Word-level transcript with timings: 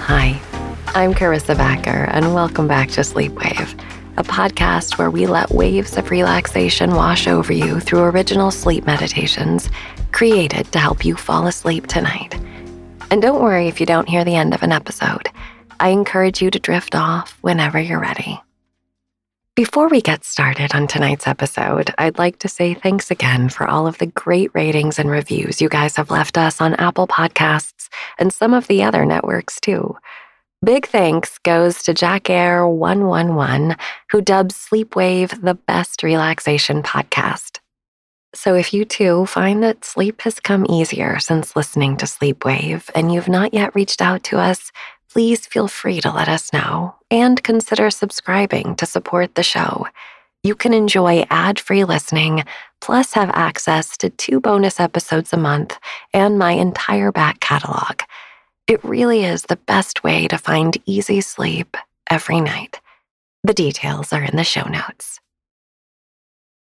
Hi, 0.00 0.40
I'm 0.88 1.14
Karissa 1.14 1.54
Vacker, 1.56 2.08
and 2.12 2.34
welcome 2.34 2.68
back 2.68 2.90
to 2.90 3.00
Sleepwave, 3.00 3.80
a 4.16 4.22
podcast 4.22 4.98
where 4.98 5.10
we 5.10 5.26
let 5.26 5.50
waves 5.50 5.96
of 5.96 6.10
relaxation 6.10 6.94
wash 6.94 7.26
over 7.26 7.52
you 7.52 7.80
through 7.80 8.02
original 8.02 8.50
sleep 8.50 8.84
meditations 8.84 9.68
created 10.12 10.70
to 10.72 10.78
help 10.78 11.04
you 11.04 11.16
fall 11.16 11.46
asleep 11.46 11.86
tonight. 11.86 12.34
And 13.10 13.22
don't 13.22 13.42
worry 13.42 13.68
if 13.68 13.80
you 13.80 13.86
don't 13.86 14.08
hear 14.08 14.24
the 14.24 14.36
end 14.36 14.54
of 14.54 14.62
an 14.62 14.72
episode. 14.72 15.28
I 15.80 15.88
encourage 15.88 16.40
you 16.40 16.50
to 16.50 16.58
drift 16.58 16.94
off 16.94 17.36
whenever 17.40 17.80
you're 17.80 18.00
ready. 18.00 18.40
Before 19.54 19.88
we 19.88 20.00
get 20.00 20.24
started 20.24 20.74
on 20.74 20.86
tonight's 20.86 21.26
episode, 21.26 21.92
I'd 21.98 22.16
like 22.16 22.38
to 22.38 22.48
say 22.48 22.72
thanks 22.72 23.10
again 23.10 23.50
for 23.50 23.68
all 23.68 23.86
of 23.86 23.98
the 23.98 24.06
great 24.06 24.50
ratings 24.54 24.98
and 24.98 25.10
reviews 25.10 25.60
you 25.60 25.68
guys 25.68 25.94
have 25.96 26.10
left 26.10 26.38
us 26.38 26.58
on 26.62 26.72
Apple 26.76 27.06
Podcasts 27.06 27.90
and 28.16 28.32
some 28.32 28.54
of 28.54 28.66
the 28.66 28.82
other 28.82 29.04
networks 29.04 29.60
too. 29.60 29.94
Big 30.64 30.86
thanks 30.86 31.36
goes 31.36 31.82
to 31.82 31.92
Jack 31.92 32.30
Air 32.30 32.66
111, 32.66 33.76
who 34.10 34.22
dubs 34.22 34.54
Sleepwave 34.54 35.42
the 35.42 35.54
best 35.54 36.02
relaxation 36.02 36.82
podcast. 36.82 37.58
So 38.34 38.54
if 38.54 38.72
you 38.72 38.86
too 38.86 39.26
find 39.26 39.62
that 39.62 39.84
sleep 39.84 40.22
has 40.22 40.40
come 40.40 40.64
easier 40.70 41.18
since 41.18 41.54
listening 41.54 41.98
to 41.98 42.06
Sleepwave 42.06 42.88
and 42.94 43.12
you've 43.12 43.28
not 43.28 43.52
yet 43.52 43.74
reached 43.74 44.00
out 44.00 44.22
to 44.24 44.38
us, 44.38 44.72
please 45.12 45.46
feel 45.46 45.68
free 45.68 46.00
to 46.00 46.10
let 46.10 46.26
us 46.26 46.54
know 46.54 46.94
and 47.10 47.42
consider 47.42 47.90
subscribing 47.90 48.74
to 48.76 48.86
support 48.86 49.34
the 49.34 49.42
show. 49.42 49.86
You 50.42 50.54
can 50.54 50.72
enjoy 50.72 51.26
ad 51.28 51.60
free 51.60 51.84
listening, 51.84 52.44
plus 52.80 53.12
have 53.12 53.28
access 53.34 53.98
to 53.98 54.08
two 54.08 54.40
bonus 54.40 54.80
episodes 54.80 55.34
a 55.34 55.36
month 55.36 55.78
and 56.14 56.38
my 56.38 56.52
entire 56.52 57.12
back 57.12 57.40
catalog. 57.40 58.00
It 58.66 58.82
really 58.82 59.22
is 59.24 59.42
the 59.42 59.56
best 59.56 60.02
way 60.02 60.28
to 60.28 60.38
find 60.38 60.78
easy 60.86 61.20
sleep 61.20 61.76
every 62.08 62.40
night. 62.40 62.80
The 63.44 63.54
details 63.54 64.14
are 64.14 64.22
in 64.22 64.36
the 64.36 64.44
show 64.44 64.66
notes. 64.66 65.20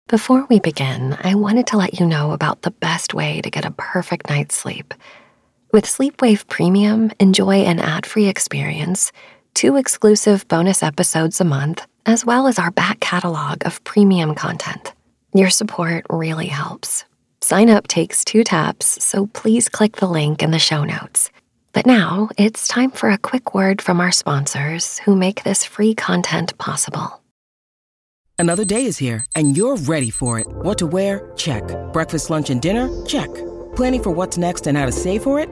Before 0.07 0.45
we 0.47 0.59
begin, 0.59 1.17
I 1.21 1.33
wanted 1.33 1.65
to 1.67 1.77
let 1.77 1.99
you 1.99 2.05
know 2.05 2.33
about 2.33 2.61
the 2.61 2.71
best 2.71 3.15
way 3.15 3.41
to 3.41 3.49
get 3.49 3.65
a 3.65 3.71
perfect 3.71 4.29
night's 4.29 4.55
sleep. 4.55 4.93
With 5.77 5.85
Sleepwave 5.85 6.47
Premium, 6.47 7.11
enjoy 7.19 7.57
an 7.57 7.77
ad 7.77 8.07
free 8.07 8.25
experience, 8.25 9.11
two 9.53 9.75
exclusive 9.75 10.47
bonus 10.47 10.81
episodes 10.81 11.39
a 11.39 11.43
month, 11.45 11.85
as 12.07 12.25
well 12.25 12.47
as 12.47 12.57
our 12.57 12.71
back 12.71 12.99
catalog 12.99 13.63
of 13.63 13.83
premium 13.83 14.33
content. 14.33 14.93
Your 15.35 15.51
support 15.51 16.07
really 16.09 16.47
helps. 16.47 17.05
Sign 17.41 17.69
up 17.69 17.85
takes 17.85 18.25
two 18.25 18.43
taps, 18.43 19.05
so 19.05 19.27
please 19.27 19.69
click 19.69 19.97
the 19.97 20.07
link 20.07 20.41
in 20.41 20.49
the 20.49 20.57
show 20.57 20.83
notes. 20.83 21.29
But 21.73 21.85
now 21.85 22.29
it's 22.39 22.67
time 22.67 22.89
for 22.89 23.11
a 23.11 23.19
quick 23.19 23.53
word 23.53 23.79
from 23.79 24.01
our 24.01 24.11
sponsors 24.11 24.97
who 24.97 25.15
make 25.15 25.43
this 25.43 25.63
free 25.63 25.93
content 25.93 26.57
possible. 26.57 27.21
Another 28.39 28.65
day 28.65 28.83
is 28.83 28.97
here, 28.97 29.23
and 29.35 29.55
you're 29.55 29.75
ready 29.75 30.09
for 30.09 30.39
it. 30.39 30.47
What 30.47 30.79
to 30.79 30.87
wear? 30.87 31.31
Check. 31.35 31.61
Breakfast, 31.93 32.31
lunch, 32.31 32.49
and 32.49 32.59
dinner? 32.59 32.89
Check. 33.05 33.29
Planning 33.75 34.01
for 34.01 34.09
what's 34.09 34.39
next 34.39 34.65
and 34.65 34.75
how 34.75 34.87
to 34.87 34.91
save 34.91 35.21
for 35.21 35.39
it? 35.39 35.51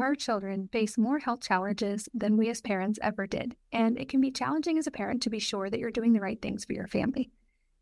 Our 0.00 0.14
children 0.14 0.68
face 0.72 0.98
more 0.98 1.18
health 1.18 1.40
challenges 1.40 2.08
than 2.12 2.36
we 2.36 2.50
as 2.50 2.60
parents 2.60 2.98
ever 3.02 3.26
did, 3.26 3.56
and 3.72 3.98
it 3.98 4.08
can 4.08 4.20
be 4.20 4.30
challenging 4.30 4.78
as 4.78 4.86
a 4.86 4.90
parent 4.90 5.22
to 5.22 5.30
be 5.30 5.38
sure 5.38 5.70
that 5.70 5.80
you're 5.80 5.90
doing 5.90 6.12
the 6.12 6.20
right 6.20 6.40
things 6.40 6.64
for 6.64 6.74
your 6.74 6.86
family. 6.86 7.30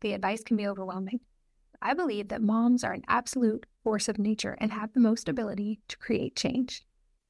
The 0.01 0.13
advice 0.13 0.43
can 0.43 0.55
be 0.55 0.67
overwhelming. 0.67 1.19
I 1.81 1.93
believe 1.93 2.29
that 2.29 2.41
moms 2.41 2.83
are 2.83 2.93
an 2.93 3.03
absolute 3.07 3.65
force 3.83 4.07
of 4.07 4.17
nature 4.17 4.57
and 4.59 4.71
have 4.71 4.93
the 4.93 4.99
most 4.99 5.27
ability 5.27 5.81
to 5.87 5.97
create 5.97 6.35
change. 6.35 6.85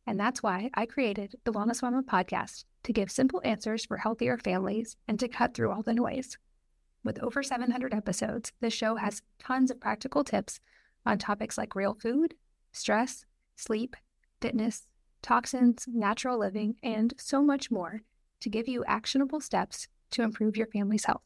And 0.05 0.19
that's 0.19 0.43
why 0.43 0.69
I 0.73 0.85
created 0.85 1.35
the 1.43 1.51
Wellness 1.51 1.81
Mama 1.81 2.03
podcast 2.03 2.65
to 2.83 2.93
give 2.93 3.09
simple 3.09 3.41
answers 3.43 3.85
for 3.85 3.97
healthier 3.97 4.37
families 4.37 4.97
and 5.07 5.19
to 5.19 5.27
cut 5.27 5.53
through 5.53 5.71
all 5.71 5.81
the 5.81 5.93
noise. 5.93 6.37
With 7.03 7.21
over 7.23 7.43
700 7.43 7.93
episodes, 7.93 8.51
this 8.61 8.73
show 8.73 8.95
has 8.95 9.21
tons 9.39 9.71
of 9.71 9.79
practical 9.79 10.23
tips 10.23 10.59
on 11.05 11.17
topics 11.17 11.57
like 11.57 11.75
real 11.75 11.95
food, 11.95 12.35
stress, 12.71 13.25
sleep, 13.55 13.95
fitness, 14.45 14.87
toxins, 15.23 15.87
natural 15.91 16.37
living, 16.37 16.75
and 16.83 17.15
so 17.17 17.41
much 17.41 17.71
more 17.71 18.03
to 18.39 18.47
give 18.47 18.67
you 18.67 18.85
actionable 18.85 19.41
steps 19.41 19.87
to 20.11 20.21
improve 20.21 20.55
your 20.55 20.67
family's 20.67 21.05
health. 21.05 21.23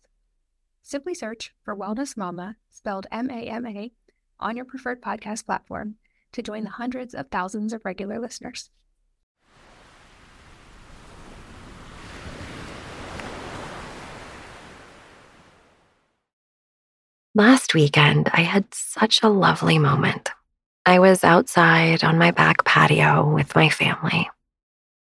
Simply 0.84 1.14
search 1.14 1.52
for 1.62 1.76
Wellness 1.76 2.16
Mama, 2.16 2.56
spelled 2.70 3.08
M 3.12 3.30
A 3.30 3.42
M 3.42 3.66
A, 3.66 3.92
on 4.40 4.56
your 4.56 4.64
preferred 4.64 5.02
podcast 5.02 5.46
platform 5.46 5.96
to 6.32 6.42
join 6.42 6.64
the 6.64 6.70
hundreds 6.70 7.14
of 7.14 7.28
thousands 7.28 7.74
of 7.74 7.84
regular 7.84 8.20
listeners. 8.20 8.70
Last 17.36 17.74
weekend, 17.74 18.30
I 18.32 18.44
had 18.44 18.74
such 18.74 19.22
a 19.22 19.28
lovely 19.28 19.78
moment. 19.78 20.30
I 20.90 20.98
was 20.98 21.24
outside 21.24 22.04
on 22.04 22.18
my 22.18 22.32
back 22.32 22.66
patio 22.66 23.32
with 23.32 23.54
my 23.54 23.70
family. 23.70 24.28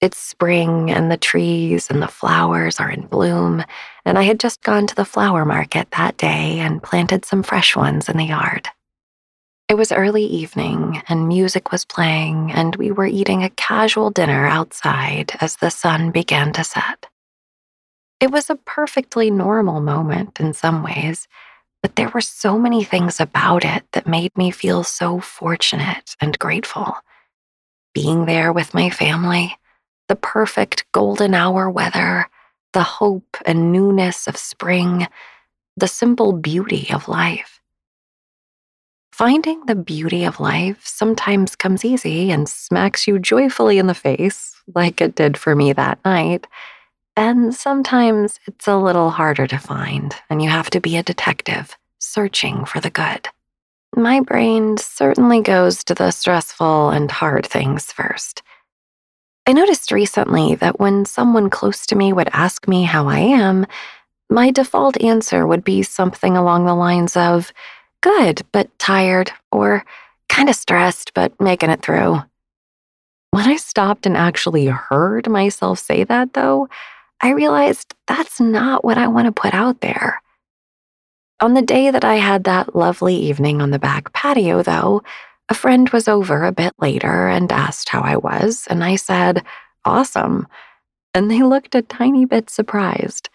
It's 0.01 0.17
spring 0.17 0.89
and 0.89 1.11
the 1.11 1.17
trees 1.17 1.91
and 1.91 2.01
the 2.01 2.07
flowers 2.07 2.79
are 2.79 2.89
in 2.89 3.05
bloom, 3.05 3.63
and 4.03 4.17
I 4.17 4.23
had 4.23 4.39
just 4.39 4.63
gone 4.63 4.87
to 4.87 4.95
the 4.95 5.05
flower 5.05 5.45
market 5.45 5.91
that 5.91 6.17
day 6.17 6.57
and 6.57 6.81
planted 6.81 7.25
some 7.25 7.43
fresh 7.43 7.75
ones 7.75 8.09
in 8.09 8.17
the 8.17 8.25
yard. 8.25 8.69
It 9.69 9.75
was 9.75 9.91
early 9.91 10.25
evening 10.25 11.03
and 11.09 11.27
music 11.27 11.71
was 11.71 11.85
playing, 11.85 12.51
and 12.53 12.75
we 12.77 12.89
were 12.89 13.05
eating 13.05 13.43
a 13.43 13.51
casual 13.51 14.09
dinner 14.09 14.47
outside 14.47 15.37
as 15.41 15.57
the 15.57 15.69
sun 15.69 16.09
began 16.09 16.53
to 16.53 16.63
set. 16.63 17.05
It 18.19 18.31
was 18.31 18.49
a 18.49 18.55
perfectly 18.55 19.29
normal 19.29 19.79
moment 19.79 20.39
in 20.39 20.55
some 20.55 20.81
ways 20.81 21.27
but 21.81 21.95
there 21.95 22.09
were 22.09 22.21
so 22.21 22.57
many 22.57 22.83
things 22.83 23.19
about 23.19 23.63
it 23.63 23.83
that 23.93 24.07
made 24.07 24.35
me 24.37 24.51
feel 24.51 24.83
so 24.83 25.19
fortunate 25.19 26.15
and 26.19 26.37
grateful. 26.39 26.97
Being 27.93 28.25
there 28.25 28.51
with 28.51 28.73
my 28.73 28.89
family, 28.89 29.57
the 30.07 30.15
perfect 30.15 30.85
golden 30.91 31.33
hour 31.33 31.69
weather, 31.69 32.29
the 32.73 32.83
hope 32.83 33.37
and 33.45 33.71
newness 33.71 34.27
of 34.27 34.37
spring, 34.37 35.07
the 35.75 35.87
simple 35.87 36.33
beauty 36.33 36.87
of 36.91 37.07
life. 37.07 37.61
Finding 39.11 39.65
the 39.65 39.75
beauty 39.75 40.25
of 40.25 40.39
life 40.39 40.85
sometimes 40.85 41.55
comes 41.55 41.83
easy 41.83 42.29
and 42.29 42.47
smacks 42.47 43.07
you 43.07 43.17
joyfully 43.17 43.79
in 43.79 43.87
the 43.87 43.95
face, 43.95 44.55
like 44.75 45.01
it 45.01 45.15
did 45.15 45.37
for 45.37 45.55
me 45.55 45.73
that 45.73 45.97
night. 46.05 46.45
And 47.17 47.53
sometimes 47.55 48.39
it's 48.45 48.67
a 48.67 48.77
little 48.77 49.09
harder 49.09 49.47
to 49.47 49.57
find, 49.57 50.15
and 50.29 50.39
you 50.39 50.51
have 50.51 50.69
to 50.69 50.79
be 50.79 50.97
a 50.97 51.03
detective, 51.03 51.75
searching 51.97 52.63
for 52.63 52.79
the 52.79 52.91
good. 52.91 53.27
My 53.95 54.19
brain 54.19 54.77
certainly 54.77 55.41
goes 55.41 55.83
to 55.85 55.95
the 55.95 56.11
stressful 56.11 56.91
and 56.91 57.09
hard 57.09 57.47
things 57.47 57.91
first. 57.91 58.43
I 59.47 59.53
noticed 59.53 59.91
recently 59.91 60.53
that 60.55 60.79
when 60.79 61.05
someone 61.05 61.49
close 61.49 61.87
to 61.87 61.95
me 61.95 62.13
would 62.13 62.29
ask 62.33 62.67
me 62.67 62.83
how 62.83 63.07
I 63.07 63.17
am, 63.17 63.65
my 64.29 64.51
default 64.51 65.01
answer 65.01 65.47
would 65.47 65.63
be 65.63 65.81
something 65.81 66.37
along 66.37 66.65
the 66.65 66.75
lines 66.75 67.17
of, 67.17 67.51
good, 68.01 68.43
but 68.51 68.69
tired, 68.77 69.31
or 69.51 69.83
kind 70.29 70.49
of 70.49 70.55
stressed, 70.55 71.15
but 71.15 71.41
making 71.41 71.71
it 71.71 71.81
through. 71.81 72.21
When 73.31 73.47
I 73.47 73.55
stopped 73.55 74.05
and 74.05 74.15
actually 74.15 74.67
heard 74.67 75.27
myself 75.27 75.79
say 75.79 76.03
that, 76.03 76.33
though, 76.33 76.69
I 77.21 77.31
realized 77.31 77.93
that's 78.07 78.39
not 78.39 78.83
what 78.83 78.97
I 78.97 79.07
want 79.07 79.25
to 79.25 79.31
put 79.31 79.53
out 79.53 79.81
there. 79.81 80.21
On 81.39 81.53
the 81.53 81.61
day 81.61 81.91
that 81.91 82.05
I 82.05 82.15
had 82.15 82.45
that 82.45 82.75
lovely 82.75 83.15
evening 83.15 83.61
on 83.61 83.71
the 83.71 83.79
back 83.79 84.11
patio, 84.13 84.63
though, 84.63 85.03
a 85.49 85.53
friend 85.53 85.89
was 85.89 86.07
over 86.07 86.43
a 86.43 86.51
bit 86.51 86.73
later 86.79 87.27
and 87.27 87.51
asked 87.51 87.89
how 87.89 88.01
I 88.01 88.17
was, 88.17 88.67
and 88.69 88.83
I 88.83 88.95
said, 88.95 89.43
Awesome. 89.85 90.47
And 91.13 91.31
they 91.31 91.43
looked 91.43 91.75
a 91.75 91.81
tiny 91.81 92.25
bit 92.25 92.49
surprised. 92.49 93.29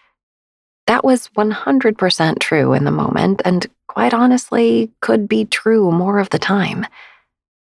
That 0.87 1.03
was 1.03 1.29
100% 1.29 2.39
true 2.39 2.73
in 2.73 2.83
the 2.83 2.91
moment, 2.91 3.41
and 3.45 3.65
quite 3.87 4.13
honestly, 4.13 4.91
could 5.01 5.27
be 5.27 5.45
true 5.45 5.91
more 5.91 6.19
of 6.19 6.29
the 6.29 6.39
time. 6.39 6.85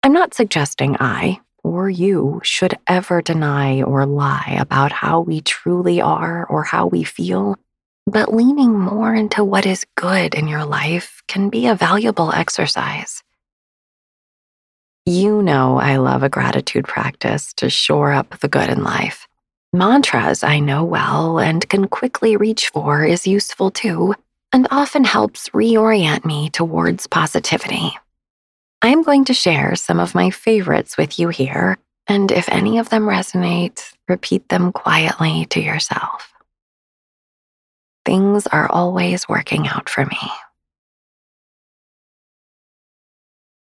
I'm 0.03 0.13
not 0.13 0.33
suggesting 0.33 0.97
I 0.99 1.39
or 1.63 1.89
you 1.89 2.41
should 2.43 2.77
ever 2.87 3.21
deny 3.21 3.81
or 3.81 4.05
lie 4.05 4.57
about 4.59 4.91
how 4.91 5.21
we 5.21 5.41
truly 5.41 6.01
are 6.01 6.45
or 6.45 6.63
how 6.63 6.87
we 6.87 7.03
feel, 7.03 7.55
but 8.05 8.33
leaning 8.33 8.77
more 8.77 9.13
into 9.13 9.43
what 9.43 9.65
is 9.65 9.85
good 9.95 10.33
in 10.33 10.47
your 10.47 10.65
life 10.65 11.21
can 11.27 11.49
be 11.49 11.67
a 11.67 11.75
valuable 11.75 12.31
exercise. 12.31 13.23
You 15.05 15.41
know, 15.41 15.79
I 15.79 15.97
love 15.97 16.23
a 16.23 16.29
gratitude 16.29 16.87
practice 16.87 17.53
to 17.55 17.69
shore 17.69 18.11
up 18.11 18.39
the 18.39 18.47
good 18.47 18.69
in 18.69 18.83
life. 18.83 19.27
Mantras 19.73 20.43
I 20.43 20.59
know 20.59 20.83
well 20.83 21.39
and 21.39 21.67
can 21.69 21.87
quickly 21.87 22.35
reach 22.35 22.69
for 22.69 23.05
is 23.05 23.25
useful 23.25 23.71
too, 23.71 24.13
and 24.51 24.67
often 24.69 25.03
helps 25.03 25.49
reorient 25.49 26.25
me 26.25 26.49
towards 26.49 27.07
positivity. 27.07 27.97
I'm 28.83 29.03
going 29.03 29.25
to 29.25 29.33
share 29.33 29.75
some 29.75 29.99
of 29.99 30.15
my 30.15 30.31
favorites 30.31 30.97
with 30.97 31.19
you 31.19 31.29
here, 31.29 31.77
and 32.07 32.31
if 32.31 32.49
any 32.49 32.79
of 32.79 32.89
them 32.89 33.03
resonate, 33.03 33.93
repeat 34.09 34.49
them 34.49 34.71
quietly 34.71 35.45
to 35.51 35.61
yourself. 35.61 36.33
Things 38.05 38.47
are 38.47 38.67
always 38.71 39.29
working 39.29 39.67
out 39.67 39.87
for 39.87 40.05
me. 40.05 40.17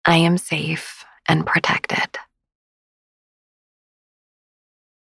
I 0.05 0.17
am 0.19 0.37
safe 0.37 1.07
and 1.27 1.47
protected. 1.47 2.19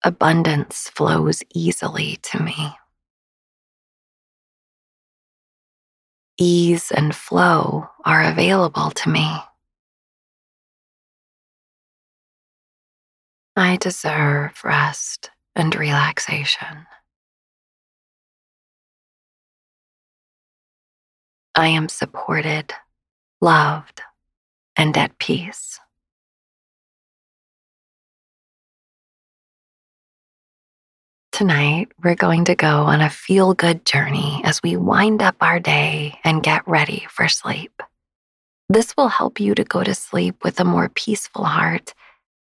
Abundance 0.03 0.89
flows 0.89 1.43
easily 1.55 2.19
to 2.23 2.43
me. 2.43 2.73
Ease 6.39 6.91
and 6.91 7.15
flow 7.15 7.91
are 8.07 8.23
available 8.23 8.91
to 8.93 9.11
me. 9.11 9.31
I 13.57 13.77
deserve 13.77 14.63
rest 14.63 15.31
and 15.57 15.75
relaxation. 15.75 16.87
I 21.55 21.67
am 21.67 21.89
supported, 21.89 22.73
loved, 23.41 24.03
and 24.77 24.97
at 24.97 25.19
peace. 25.19 25.81
Tonight, 31.33 31.89
we're 32.05 32.15
going 32.15 32.45
to 32.45 32.55
go 32.55 32.83
on 32.83 33.01
a 33.01 33.11
feel 33.11 33.55
good 33.55 33.85
journey 33.85 34.43
as 34.45 34.63
we 34.63 34.77
wind 34.77 35.23
up 35.23 35.37
our 35.41 35.59
day 35.59 36.19
and 36.23 36.43
get 36.43 36.67
ready 36.69 37.07
for 37.11 37.29
sleep. 37.29 37.83
This 38.69 38.97
will 38.97 39.09
help 39.09 39.41
you 39.41 39.55
to 39.57 39.65
go 39.65 39.83
to 39.83 39.95
sleep 39.95 40.45
with 40.45 40.61
a 40.61 40.65
more 40.65 40.89
peaceful 40.91 41.45
heart 41.45 41.95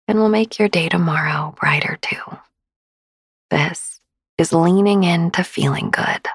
and 0.06 0.18
will 0.18 0.28
make 0.28 0.58
your 0.58 0.68
day 0.68 0.88
tomorrow 0.88 1.54
brighter 1.58 1.98
too. 2.00 2.38
This 3.50 4.00
is 4.38 4.52
Leaning 4.52 5.04
Into 5.04 5.44
Feeling 5.44 5.90
Good 5.90 6.26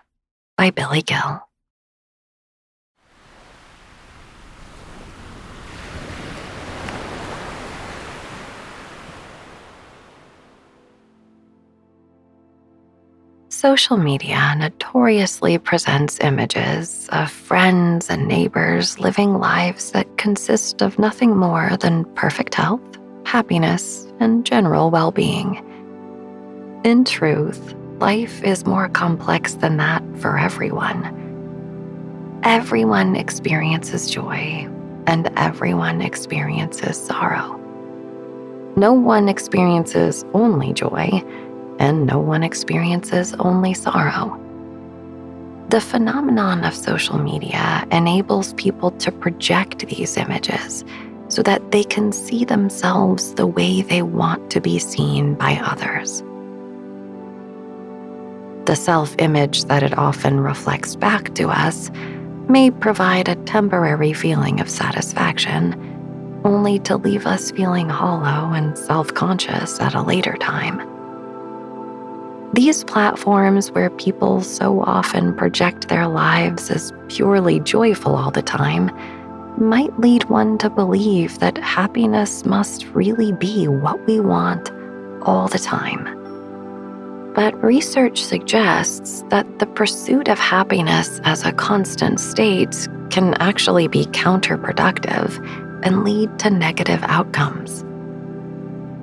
by 0.57 0.71
Billy 0.71 1.01
Gill. 1.01 1.41
Social 13.59 13.97
media 13.97 14.55
notoriously 14.57 15.57
presents 15.57 16.17
images 16.21 17.09
of 17.11 17.29
friends 17.29 18.09
and 18.09 18.25
neighbors 18.25 19.01
living 19.01 19.33
lives 19.37 19.91
that 19.91 20.17
consist 20.17 20.81
of 20.81 20.97
nothing 20.97 21.35
more 21.35 21.75
than 21.81 22.05
perfect 22.15 22.55
health, 22.55 22.88
happiness, 23.29 24.07
and 24.19 24.43
general 24.43 24.89
well 24.89 25.11
being. 25.11 25.63
In 26.83 27.05
truth, 27.05 27.75
life 27.99 28.43
is 28.43 28.65
more 28.65 28.89
complex 28.89 29.53
than 29.53 29.77
that 29.77 30.01
for 30.17 30.39
everyone. 30.39 31.01
Everyone 32.41 33.15
experiences 33.15 34.09
joy, 34.09 34.67
and 35.05 35.31
everyone 35.37 36.01
experiences 36.01 36.97
sorrow. 36.97 37.55
No 38.75 38.93
one 38.93 39.29
experiences 39.29 40.25
only 40.33 40.73
joy 40.73 41.23
and 41.77 42.07
no 42.07 42.17
one 42.17 42.41
experiences 42.41 43.35
only 43.35 43.75
sorrow. 43.75 44.39
The 45.69 45.81
phenomenon 45.81 46.65
of 46.65 46.73
social 46.73 47.19
media 47.19 47.87
enables 47.91 48.53
people 48.53 48.89
to 48.91 49.11
project 49.11 49.87
these 49.87 50.17
images 50.17 50.83
so 51.29 51.41
that 51.43 51.71
they 51.71 51.83
can 51.83 52.11
see 52.11 52.43
themselves 52.43 53.33
the 53.35 53.47
way 53.47 53.81
they 53.81 54.01
want 54.01 54.51
to 54.51 54.59
be 54.59 54.79
seen 54.79 55.35
by 55.35 55.59
others. 55.63 56.21
The 58.65 58.75
self 58.75 59.15
image 59.19 59.65
that 59.65 59.83
it 59.83 59.97
often 59.97 60.41
reflects 60.41 60.95
back 60.95 61.33
to 61.35 61.47
us 61.47 61.89
may 62.49 62.71
provide 62.71 63.29
a 63.29 63.35
temporary 63.35 64.11
feeling 64.13 64.59
of 64.59 64.69
satisfaction, 64.69 65.75
only 66.43 66.79
to 66.79 66.97
leave 66.97 67.25
us 67.25 67.51
feeling 67.51 67.89
hollow 67.89 68.53
and 68.53 68.77
self 68.77 69.13
conscious 69.13 69.79
at 69.79 69.93
a 69.93 70.01
later 70.01 70.35
time. 70.37 70.79
These 72.53 72.83
platforms, 72.83 73.69
where 73.71 73.91
people 73.91 74.41
so 74.41 74.81
often 74.81 75.35
project 75.35 75.87
their 75.87 76.07
lives 76.07 76.71
as 76.71 76.91
purely 77.07 77.59
joyful 77.59 78.15
all 78.15 78.31
the 78.31 78.41
time, 78.41 78.89
might 79.59 79.97
lead 79.99 80.23
one 80.25 80.57
to 80.59 80.69
believe 80.69 81.39
that 81.39 81.57
happiness 81.57 82.45
must 82.45 82.85
really 82.87 83.31
be 83.31 83.67
what 83.67 84.05
we 84.07 84.19
want 84.19 84.71
all 85.23 85.47
the 85.47 85.59
time. 85.59 86.03
But 87.33 87.61
research 87.63 88.21
suggests 88.21 89.23
that 89.29 89.59
the 89.59 89.67
pursuit 89.67 90.27
of 90.27 90.39
happiness 90.39 91.19
as 91.23 91.45
a 91.45 91.51
constant 91.51 92.19
state 92.19 92.87
can 93.09 93.33
actually 93.35 93.87
be 93.87 94.05
counterproductive 94.05 95.37
and 95.85 96.03
lead 96.03 96.37
to 96.39 96.49
negative 96.49 97.03
outcomes. 97.03 97.85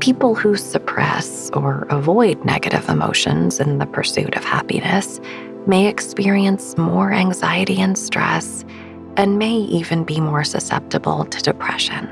People 0.00 0.34
who 0.34 0.56
suppress 0.56 1.50
or 1.52 1.86
avoid 1.88 2.44
negative 2.44 2.88
emotions 2.88 3.60
in 3.60 3.78
the 3.78 3.86
pursuit 3.86 4.36
of 4.36 4.44
happiness 4.44 5.20
may 5.66 5.86
experience 5.86 6.76
more 6.76 7.12
anxiety 7.12 7.80
and 7.80 7.96
stress 7.96 8.64
and 9.16 9.38
may 9.38 9.54
even 9.54 10.04
be 10.04 10.20
more 10.20 10.44
susceptible 10.44 11.24
to 11.26 11.42
depression. 11.42 12.08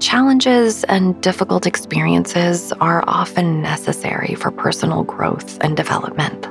Challenges 0.00 0.84
and 0.84 1.20
difficult 1.22 1.66
experiences 1.66 2.72
are 2.80 3.02
often 3.06 3.62
necessary 3.62 4.34
for 4.34 4.50
personal 4.50 5.02
growth 5.02 5.58
and 5.60 5.76
development. 5.76 6.48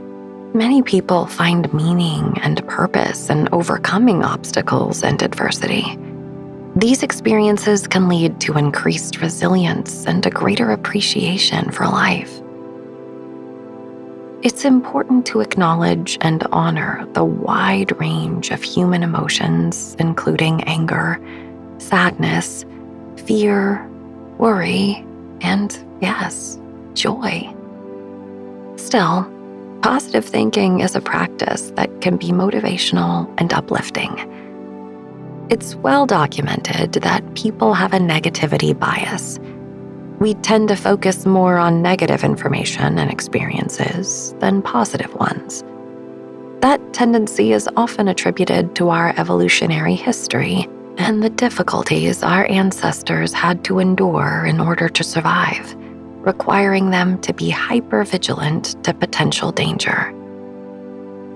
Many 0.56 0.82
people 0.84 1.26
find 1.26 1.74
meaning 1.74 2.38
and 2.42 2.68
purpose 2.68 3.30
in 3.30 3.50
overcoming 3.52 4.24
obstacles 4.24 5.04
and 5.04 5.22
adversity. 5.22 5.98
These 6.76 7.04
experiences 7.04 7.88
can 7.88 8.08
lead 8.08 8.40
to 8.42 8.58
increased 8.58 9.22
resilience 9.22 10.06
and 10.06 10.26
a 10.26 10.32
greater 10.32 10.72
appreciation 10.72 11.72
for 11.72 11.86
life. 11.86 12.43
It's 14.44 14.66
important 14.66 15.26
to 15.28 15.40
acknowledge 15.40 16.18
and 16.20 16.46
honor 16.52 17.08
the 17.14 17.24
wide 17.24 17.98
range 17.98 18.52
of 18.52 18.62
human 18.62 19.02
emotions, 19.02 19.96
including 20.00 20.62
anger, 20.66 21.18
sadness, 21.78 22.66
fear, 23.26 23.88
worry, 24.40 25.02
and 25.40 25.74
yes, 26.02 26.60
joy. 26.94 27.56
Still, 28.76 29.32
positive 29.82 30.26
thinking 30.26 30.82
is 30.82 30.94
a 30.94 31.00
practice 31.00 31.72
that 31.78 32.02
can 32.02 32.18
be 32.18 32.32
motivational 32.32 33.34
and 33.38 33.54
uplifting. 33.54 34.12
It's 35.50 35.76
well 35.76 36.06
documented 36.06 36.92
that 36.92 37.36
people 37.36 37.74
have 37.74 37.94
a 37.94 37.98
negativity 37.98 38.78
bias. 38.78 39.40
We 40.24 40.36
tend 40.36 40.70
to 40.70 40.78
focus 40.78 41.26
more 41.26 41.58
on 41.58 41.82
negative 41.82 42.24
information 42.24 42.98
and 42.98 43.12
experiences 43.12 44.34
than 44.40 44.62
positive 44.62 45.14
ones. 45.16 45.66
That 46.62 46.80
tendency 46.94 47.52
is 47.52 47.68
often 47.76 48.08
attributed 48.08 48.74
to 48.78 48.88
our 48.88 49.14
evolutionary 49.18 49.96
history 49.96 50.66
and 50.98 51.22
the 51.22 51.30
difficulties 51.30 52.24
our 52.24 52.46
ancestors 52.46 53.34
had 53.34 53.66
to 53.66 53.80
endure 53.80 54.46
in 54.46 54.62
order 54.62 54.88
to 54.88 55.04
survive, 55.04 55.76
requiring 56.20 56.92
them 56.92 57.20
to 57.20 57.34
be 57.34 57.50
hyper 57.50 58.06
vigilant 58.06 58.82
to 58.86 58.94
potential 58.94 59.52
danger. 59.52 60.16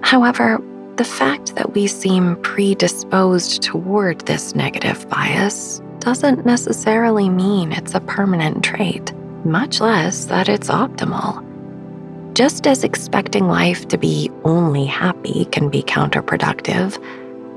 However, 0.02 0.64
the 0.96 1.04
fact 1.04 1.58
that 1.58 1.74
we 1.74 1.88
seem 1.88 2.38
predisposed 2.38 3.62
toward 3.64 4.22
this 4.22 4.56
negative 4.56 5.10
bias 5.10 5.82
doesn't 6.08 6.46
necessarily 6.46 7.28
mean 7.28 7.74
it's 7.74 7.94
a 7.94 8.00
permanent 8.00 8.64
trait, 8.64 9.14
much 9.44 9.82
less 9.82 10.24
that 10.24 10.48
it's 10.48 10.70
optimal. 10.70 11.44
Just 12.34 12.66
as 12.66 12.86
expecting 12.86 13.50
life 13.50 13.86
to 13.90 13.98
be 13.98 14.32
only 14.46 14.86
happy 14.86 15.44
can 15.52 15.68
be 15.68 15.84
counterproductive, 15.84 16.98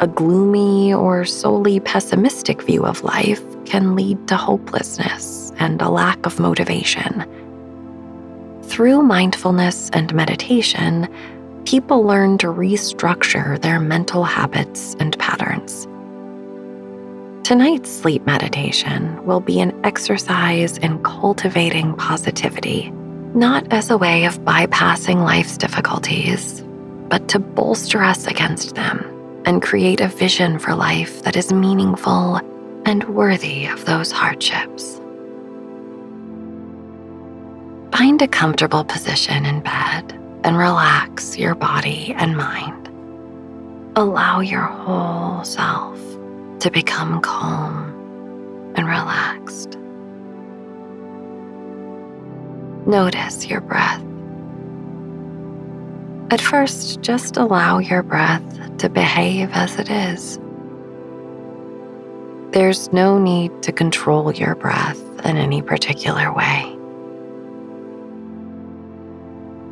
A 0.00 0.06
gloomy 0.08 0.94
or 0.94 1.26
solely 1.26 1.78
pessimistic 1.78 2.62
view 2.62 2.84
of 2.84 3.04
life 3.04 3.42
can 3.66 3.94
lead 3.94 4.26
to 4.28 4.36
hopelessness 4.36 5.52
and 5.58 5.80
a 5.80 5.90
lack 5.90 6.24
of 6.24 6.40
motivation. 6.40 7.24
Through 8.62 9.02
mindfulness 9.02 9.90
and 9.90 10.12
meditation, 10.14 11.06
people 11.66 12.02
learn 12.02 12.38
to 12.38 12.46
restructure 12.46 13.60
their 13.60 13.78
mental 13.78 14.24
habits 14.24 14.96
and 14.98 15.16
patterns. 15.18 15.86
Tonight's 17.42 17.90
sleep 17.90 18.24
meditation 18.26 19.24
will 19.24 19.40
be 19.40 19.60
an 19.60 19.78
exercise 19.84 20.78
in 20.78 21.02
cultivating 21.02 21.96
positivity, 21.96 22.90
not 23.34 23.72
as 23.72 23.90
a 23.90 23.98
way 23.98 24.24
of 24.24 24.38
bypassing 24.40 25.24
life's 25.24 25.56
difficulties, 25.56 26.62
but 27.08 27.28
to 27.28 27.38
bolster 27.38 28.02
us 28.02 28.26
against 28.26 28.74
them 28.76 29.04
and 29.46 29.62
create 29.62 30.00
a 30.00 30.06
vision 30.06 30.58
for 30.58 30.74
life 30.74 31.22
that 31.22 31.34
is 31.34 31.52
meaningful 31.52 32.36
and 32.84 33.04
worthy 33.08 33.66
of 33.66 33.84
those 33.84 34.12
hardships. 34.12 35.00
Find 37.90 38.22
a 38.22 38.28
comfortable 38.28 38.84
position 38.84 39.44
in 39.46 39.60
bed 39.60 40.12
and 40.44 40.56
relax 40.56 41.36
your 41.36 41.54
body 41.54 42.14
and 42.16 42.36
mind. 42.36 42.88
Allow 43.96 44.40
your 44.40 44.62
whole 44.62 45.42
self 45.42 46.09
to 46.60 46.70
become 46.70 47.20
calm 47.22 47.90
and 48.76 48.86
relaxed. 48.86 49.78
Notice 52.86 53.46
your 53.46 53.60
breath. 53.62 54.02
At 56.30 56.40
first, 56.40 57.00
just 57.00 57.36
allow 57.36 57.78
your 57.78 58.02
breath 58.02 58.78
to 58.78 58.88
behave 58.88 59.50
as 59.52 59.78
it 59.78 59.90
is. 59.90 60.38
There's 62.52 62.92
no 62.92 63.18
need 63.18 63.62
to 63.62 63.72
control 63.72 64.32
your 64.32 64.54
breath 64.54 65.00
in 65.24 65.36
any 65.36 65.62
particular 65.62 66.32
way. 66.32 66.76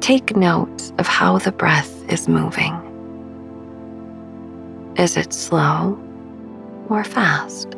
Take 0.00 0.36
note 0.36 0.92
of 0.98 1.06
how 1.06 1.38
the 1.38 1.52
breath 1.52 2.02
is 2.10 2.28
moving. 2.28 2.74
Is 4.96 5.16
it 5.16 5.32
slow 5.32 5.98
or 6.88 7.04
fast? 7.04 7.74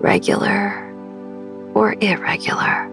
Regular 0.00 0.92
or 1.74 1.96
irregular? 2.00 2.90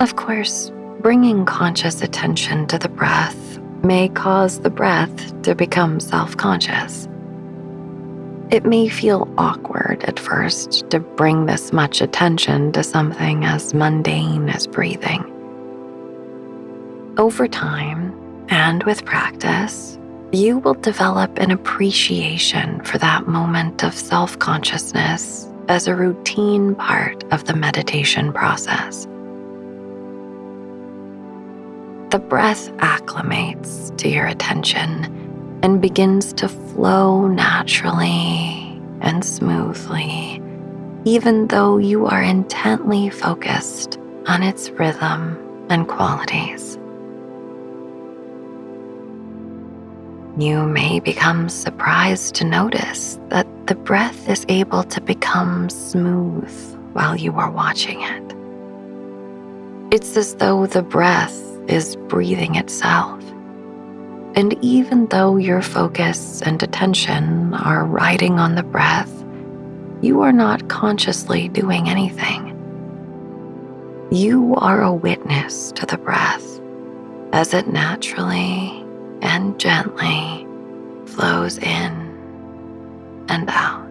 Of 0.00 0.16
course, 0.16 0.70
bringing 1.00 1.44
conscious 1.44 2.02
attention 2.02 2.66
to 2.68 2.78
the 2.78 2.88
breath 2.88 3.58
may 3.82 4.08
cause 4.08 4.60
the 4.60 4.70
breath 4.70 5.42
to 5.42 5.54
become 5.54 6.00
self 6.00 6.36
conscious. 6.36 7.08
It 8.50 8.64
may 8.64 8.88
feel 8.88 9.28
awkward 9.36 10.04
at 10.04 10.18
first 10.18 10.88
to 10.90 11.00
bring 11.00 11.46
this 11.46 11.72
much 11.72 12.00
attention 12.00 12.72
to 12.72 12.82
something 12.82 13.44
as 13.44 13.74
mundane 13.74 14.48
as 14.48 14.66
breathing. 14.66 15.22
Over 17.18 17.46
time, 17.46 18.14
and 18.48 18.82
with 18.84 19.04
practice, 19.04 19.97
you 20.32 20.58
will 20.58 20.74
develop 20.74 21.38
an 21.38 21.50
appreciation 21.50 22.82
for 22.84 22.98
that 22.98 23.26
moment 23.26 23.82
of 23.82 23.94
self 23.94 24.38
consciousness 24.38 25.48
as 25.68 25.86
a 25.86 25.94
routine 25.94 26.74
part 26.74 27.24
of 27.32 27.44
the 27.44 27.54
meditation 27.54 28.32
process. 28.32 29.06
The 32.10 32.18
breath 32.18 32.70
acclimates 32.78 33.96
to 33.98 34.08
your 34.08 34.26
attention 34.26 35.60
and 35.62 35.80
begins 35.80 36.32
to 36.34 36.48
flow 36.48 37.26
naturally 37.26 38.80
and 39.00 39.24
smoothly, 39.24 40.42
even 41.04 41.48
though 41.48 41.78
you 41.78 42.06
are 42.06 42.22
intently 42.22 43.10
focused 43.10 43.98
on 44.26 44.42
its 44.42 44.70
rhythm 44.70 45.66
and 45.70 45.86
qualities. 45.88 46.77
You 50.38 50.68
may 50.68 51.00
become 51.00 51.48
surprised 51.48 52.36
to 52.36 52.44
notice 52.44 53.18
that 53.28 53.48
the 53.66 53.74
breath 53.74 54.28
is 54.28 54.46
able 54.48 54.84
to 54.84 55.00
become 55.00 55.68
smooth 55.68 56.48
while 56.92 57.16
you 57.16 57.32
are 57.32 57.50
watching 57.50 58.00
it. 58.02 58.34
It's 59.92 60.16
as 60.16 60.36
though 60.36 60.64
the 60.66 60.84
breath 60.84 61.36
is 61.66 61.96
breathing 62.06 62.54
itself. 62.54 63.20
And 64.36 64.56
even 64.62 65.06
though 65.06 65.38
your 65.38 65.60
focus 65.60 66.40
and 66.42 66.62
attention 66.62 67.52
are 67.54 67.84
riding 67.84 68.38
on 68.38 68.54
the 68.54 68.62
breath, 68.62 69.12
you 70.02 70.20
are 70.20 70.32
not 70.32 70.68
consciously 70.68 71.48
doing 71.48 71.88
anything. 71.88 72.54
You 74.12 74.54
are 74.58 74.82
a 74.84 74.94
witness 74.94 75.72
to 75.72 75.84
the 75.84 75.98
breath 75.98 76.60
as 77.32 77.54
it 77.54 77.66
naturally 77.66 78.84
and 79.22 79.58
gently 79.58 80.46
flows 81.06 81.58
in 81.58 83.26
and 83.28 83.48
out. 83.50 83.87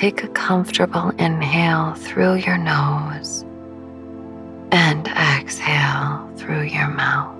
Take 0.00 0.24
a 0.24 0.28
comfortable 0.28 1.10
inhale 1.18 1.92
through 1.92 2.32
your 2.36 2.56
nose 2.56 3.42
and 4.72 5.06
exhale 5.08 6.26
through 6.36 6.62
your 6.62 6.88
mouth. 6.88 7.36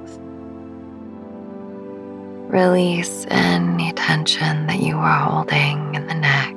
Release 2.52 3.24
any 3.30 3.94
tension 3.94 4.66
that 4.66 4.80
you 4.80 4.94
are 4.94 5.20
holding 5.20 5.94
in 5.94 6.06
the 6.06 6.12
neck, 6.12 6.54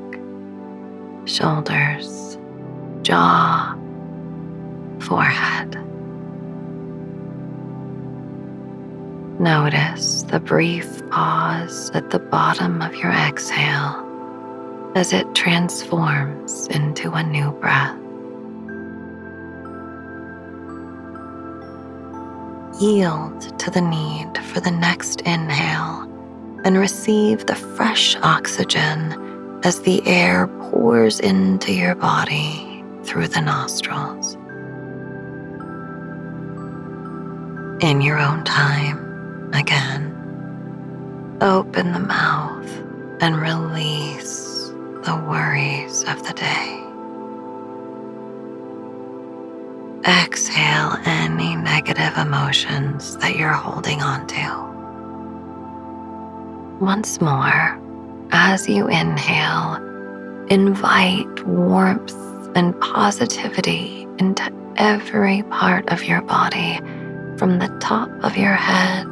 shoulders, 1.26 2.38
jaw, 3.02 3.74
forehead. 5.00 5.72
Notice 9.40 10.24
the 10.24 10.42
brief 10.42 11.10
pause 11.12 11.92
at 11.92 12.10
the 12.10 12.20
bottom 12.20 12.82
of 12.82 12.94
your 12.94 13.12
exhale 13.12 14.03
as 14.96 15.12
it 15.12 15.34
transforms 15.34 16.68
into 16.68 17.12
a 17.14 17.24
new 17.24 17.52
breath. 17.54 17.98
Yield 22.80 23.60
to 23.60 23.72
the 23.72 23.82
need 23.82 24.38
for 24.46 24.60
the 24.60 24.72
next 24.72 25.22
inhale 25.22 26.04
and 26.64 26.78
receive 26.78 27.46
the 27.46 27.56
fresh 27.56 28.16
oxygen 28.18 29.62
as 29.64 29.82
the 29.82 30.06
air 30.08 30.48
pours 30.48 31.20
into 31.20 31.74
your 31.74 31.96
body 31.96 32.84
through 33.04 33.28
the 33.28 33.42
nostrils. 33.42 34.36
In 37.84 38.02
your 38.02 38.20
own 38.20 38.44
time, 38.44 39.52
again, 39.54 40.12
open 41.42 41.94
the 41.94 42.00
mouth 42.00 42.70
and 43.22 43.38
release 43.42 44.43
the 45.04 45.16
worries 45.16 46.04
of 46.04 46.26
the 46.26 46.34
day. 46.34 46.80
Exhale 50.06 50.98
any 51.06 51.58
negative 51.58 52.18
emotions 52.18 53.18
that 53.18 53.36
you're 53.36 53.52
holding 53.52 54.02
on 54.02 54.26
to. 54.28 54.64
Once 56.84 57.20
more, 57.20 57.80
as 58.32 58.70
you 58.70 58.88
inhale, 58.88 59.76
invite 60.50 61.46
warmth 61.46 62.16
and 62.56 62.80
positivity 62.80 64.08
into 64.20 64.52
every 64.78 65.44
part 65.44 65.90
of 65.92 66.04
your 66.06 66.22
body, 66.22 66.78
from 67.38 67.60
the 67.60 67.76
top 67.82 68.10
of 68.24 68.38
your 68.38 68.54
head 68.54 69.12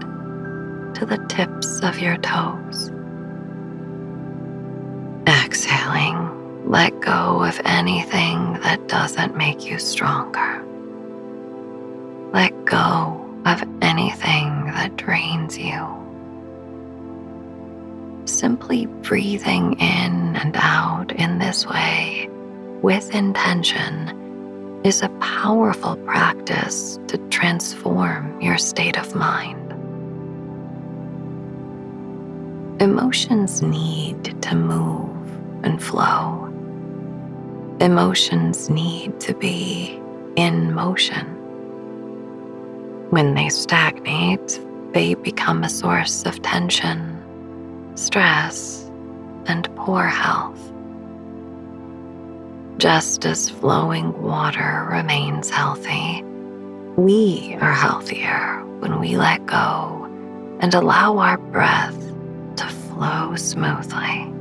to 0.96 1.06
the 1.06 1.18
tips 1.28 1.82
of 1.82 2.00
your 2.00 2.16
toes. 2.18 2.92
Exhaling, 5.28 6.70
let 6.70 7.00
go 7.02 7.44
of 7.44 7.60
anything 7.66 8.54
that 8.64 8.88
doesn't 8.88 9.36
make 9.38 9.66
you 9.66 9.80
stronger. 9.80 10.66
Let 12.34 12.66
go 12.66 13.28
of 13.46 13.64
anything 13.82 14.66
that 14.68 14.96
drains 14.98 15.58
you. 15.58 15.98
simply 18.26 18.86
breathing 19.04 19.74
in 19.74 20.36
and 20.36 20.56
out 20.58 21.12
in 21.12 21.40
this 21.40 21.68
way 21.68 22.28
with 22.82 23.14
intention 23.14 24.82
is 24.84 25.04
a 25.04 25.10
powerful 25.20 25.96
practice 25.98 27.00
to 27.08 27.18
transform 27.30 28.42
your 28.42 28.58
state 28.58 28.98
of 28.98 29.14
mind. 29.16 29.60
Emotions 32.82 33.62
need 33.62 34.42
to 34.42 34.56
move 34.56 35.11
and 35.64 35.82
flow. 35.82 36.48
Emotions 37.80 38.70
need 38.70 39.20
to 39.20 39.34
be 39.34 40.00
in 40.36 40.74
motion. 40.74 41.28
When 43.10 43.34
they 43.34 43.50
stagnate, 43.50 44.60
they 44.94 45.16
become 45.16 45.64
a 45.64 45.70
source 45.70 46.26
of 46.26 46.42
tension, 46.42 47.22
stress, 47.96 48.90
and 49.48 49.74
poor 49.76 50.06
health. 50.06 50.60
Just 52.78 53.26
as 53.26 53.50
flowing 53.50 54.22
water 54.22 54.88
remains 54.90 55.50
healthy, 55.50 56.24
we 56.98 57.58
are 57.62 57.74
healthier 57.74 58.64
when 58.80 59.00
we 59.00 59.18
let 59.18 59.46
go 59.46 60.08
and 60.60 60.74
allow 60.74 61.18
our 61.18 61.38
breath 61.38 61.98
to 62.58 62.68
flow 62.68 63.36
smoothly. 63.36 64.41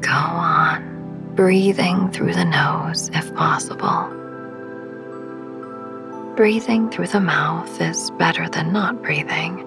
Go 0.00 0.12
on, 0.12 1.32
breathing 1.34 2.10
through 2.10 2.34
the 2.34 2.44
nose 2.44 3.10
if 3.12 3.34
possible. 3.34 4.08
Breathing 6.36 6.90
through 6.90 7.08
the 7.08 7.20
mouth 7.20 7.80
is 7.80 8.10
better 8.12 8.48
than 8.48 8.72
not 8.72 9.02
breathing, 9.02 9.66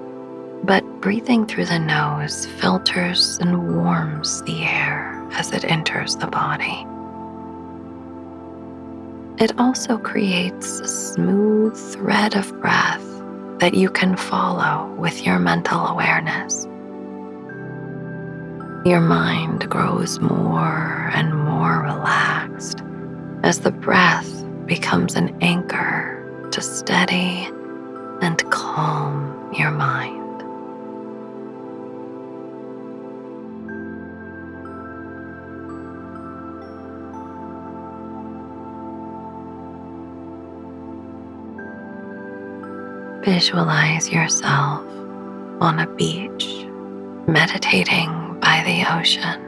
but 0.63 0.83
breathing 1.01 1.45
through 1.45 1.65
the 1.65 1.79
nose 1.79 2.45
filters 2.45 3.37
and 3.39 3.75
warms 3.75 4.41
the 4.43 4.63
air 4.63 5.23
as 5.33 5.51
it 5.51 5.65
enters 5.65 6.15
the 6.15 6.27
body. 6.27 6.87
It 9.43 9.59
also 9.59 9.97
creates 9.97 10.79
a 10.79 10.87
smooth 10.87 11.75
thread 11.75 12.35
of 12.35 12.59
breath 12.59 13.03
that 13.59 13.73
you 13.73 13.89
can 13.89 14.15
follow 14.15 14.93
with 14.97 15.25
your 15.25 15.37
mental 15.37 15.85
awareness. 15.85 16.65
Your 18.85 18.99
mind 18.99 19.69
grows 19.69 20.19
more 20.19 21.09
and 21.13 21.33
more 21.33 21.83
relaxed 21.83 22.83
as 23.41 23.59
the 23.59 23.71
breath 23.71 24.43
becomes 24.65 25.15
an 25.15 25.37
anchor 25.41 26.49
to 26.51 26.61
steady 26.61 27.47
and 28.21 28.43
calm 28.51 29.53
your 29.53 29.71
mind. 29.71 30.19
Visualize 43.23 44.09
yourself 44.09 44.85
on 45.61 45.79
a 45.79 45.87
beach, 45.95 46.65
meditating 47.27 48.22
by 48.43 48.61
the 48.65 48.83
ocean. 48.93 49.39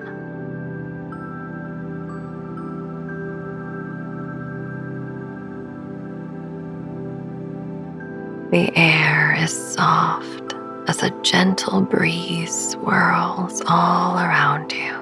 The 8.51 8.71
air 8.77 9.35
is 9.37 9.51
soft 9.51 10.53
as 10.87 11.03
a 11.03 11.09
gentle 11.23 11.81
breeze 11.81 12.71
swirls 12.71 13.61
all 13.67 14.17
around 14.17 14.71
you. 14.71 14.93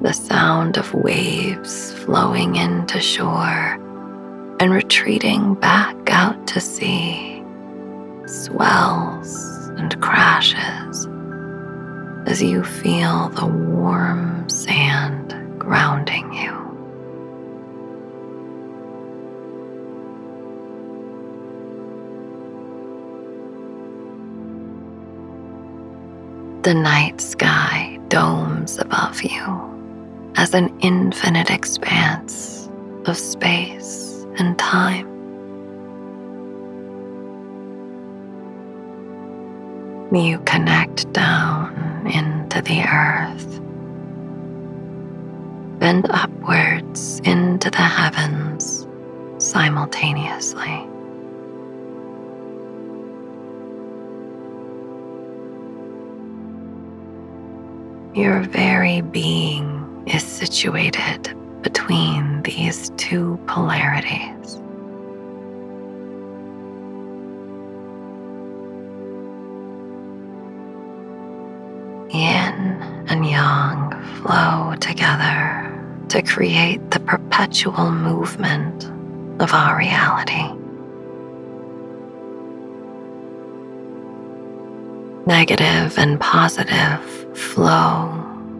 The 0.00 0.12
sound 0.12 0.78
of 0.78 0.94
waves 0.94 1.92
flowing 2.04 2.54
into 2.54 3.00
shore 3.00 3.87
and 4.60 4.72
retreating 4.72 5.54
back 5.54 5.96
out 6.10 6.46
to 6.48 6.60
sea 6.60 7.42
swells 8.26 9.68
and 9.78 10.00
crashes 10.02 11.06
as 12.26 12.42
you 12.42 12.62
feel 12.62 13.28
the 13.30 13.46
warm 13.46 14.46
sand 14.48 15.34
grounding 15.58 16.32
you. 16.34 16.52
The 26.62 26.74
night 26.74 27.20
sky 27.20 27.98
domes 28.08 28.78
above 28.78 29.22
you 29.22 30.32
as 30.36 30.52
an 30.52 30.76
infinite 30.80 31.48
expanse 31.48 32.68
of 33.06 33.16
space 33.16 34.07
and 34.38 34.58
time. 34.58 35.06
You 40.14 40.38
connect 40.46 41.12
down 41.12 42.06
into 42.06 42.62
the 42.62 42.80
earth, 42.82 43.60
bend 45.78 46.06
upwards 46.10 47.20
into 47.24 47.70
the 47.70 47.76
heavens 47.76 48.86
simultaneously. 49.38 50.86
Your 58.14 58.40
very 58.42 59.02
being 59.02 60.02
is 60.06 60.24
situated 60.24 61.34
between 61.62 62.27
these 62.48 62.90
two 62.96 63.38
polarities. 63.46 64.56
Yin 72.10 73.04
and 73.08 73.26
yang 73.26 73.92
flow 74.22 74.74
together 74.80 75.44
to 76.08 76.22
create 76.22 76.90
the 76.90 77.00
perpetual 77.00 77.92
movement 77.92 78.84
of 79.42 79.52
our 79.52 79.76
reality. 79.76 80.48
Negative 85.26 85.98
and 85.98 86.18
positive 86.18 87.36
flow 87.36 88.08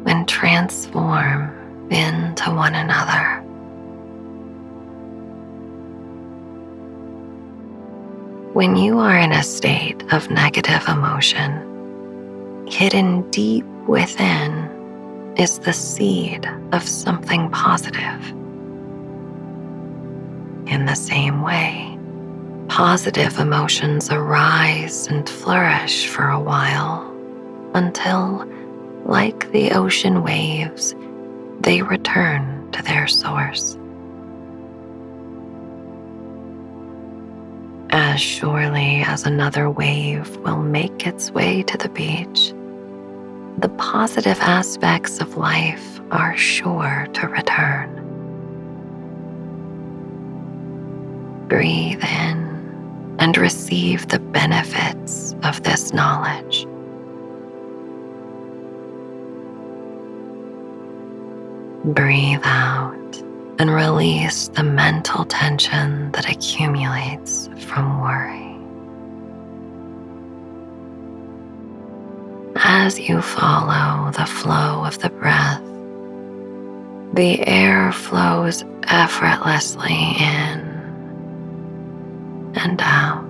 and 0.05 0.29
transform 0.29 1.89
into 1.91 2.51
one 2.51 2.75
another. 2.75 3.48
When 8.59 8.75
you 8.75 8.99
are 8.99 9.17
in 9.17 9.31
a 9.31 9.45
state 9.45 10.03
of 10.13 10.33
negative 10.33 10.83
emotion, 10.89 12.67
hidden 12.67 13.31
deep 13.31 13.65
within 13.87 15.33
is 15.37 15.61
the 15.61 15.73
seed 15.73 16.45
of 16.73 16.83
something 16.83 17.51
positive. 17.51 18.31
In 20.67 20.87
the 20.87 20.97
same 20.97 21.41
way, 21.41 21.97
positive 22.67 23.39
emotions 23.39 24.11
arise 24.11 25.07
and 25.07 25.31
flourish 25.31 26.09
for 26.09 26.29
a 26.29 26.41
while 26.41 27.09
until, 27.75 28.45
like 29.05 29.53
the 29.53 29.71
ocean 29.71 30.25
waves, 30.25 30.97
they 31.61 31.83
return 31.83 32.69
to 32.73 32.83
their 32.83 33.07
source. 33.07 33.78
As 38.01 38.21
surely 38.21 39.03
as 39.05 39.27
another 39.27 39.69
wave 39.69 40.37
will 40.37 40.63
make 40.63 41.05
its 41.05 41.33
way 41.33 41.65
to 41.65 41.77
the 41.77 41.89
beach, 41.89 42.55
the 43.59 43.69
positive 43.77 44.39
aspects 44.39 45.21
of 45.21 45.37
life 45.37 46.01
are 46.13 46.37
sure 46.37 47.09
to 47.15 47.27
return. 47.27 47.91
Breathe 51.49 52.05
in 52.05 53.17
and 53.19 53.37
receive 53.37 54.07
the 54.07 54.21
benefits 54.21 55.35
of 55.43 55.65
this 55.65 55.93
knowledge. 55.93 56.67
Breathe 61.85 62.43
out 62.45 63.23
and 63.59 63.71
release 63.71 64.49
the 64.49 64.63
mental 64.65 65.25
tension 65.27 66.13
that 66.13 66.31
accumulates 66.31 67.49
from 67.67 68.01
worry. 68.01 68.47
As 72.57 72.99
you 73.01 73.23
follow 73.23 74.11
the 74.13 74.27
flow 74.27 74.85
of 74.85 74.99
the 75.01 75.11
breath, 75.11 75.63
The 77.15 77.47
air 77.49 77.91
flows 77.93 78.65
effortlessly 78.85 80.15
in 80.21 80.61
and 82.55 82.81
out. 82.83 83.25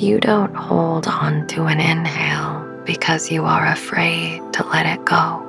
You 0.00 0.20
don't 0.20 0.54
hold 0.54 1.08
on 1.08 1.46
to 1.48 1.66
an 1.66 1.80
inhale 1.80 2.64
because 2.86 3.30
you 3.30 3.44
are 3.44 3.66
afraid 3.66 4.42
to 4.54 4.66
let 4.68 4.86
it 4.86 5.04
go. 5.04 5.45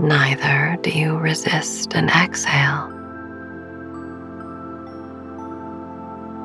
Neither 0.00 0.76
do 0.82 0.90
you 0.90 1.18
resist 1.18 1.94
an 1.94 2.08
exhale. 2.08 2.86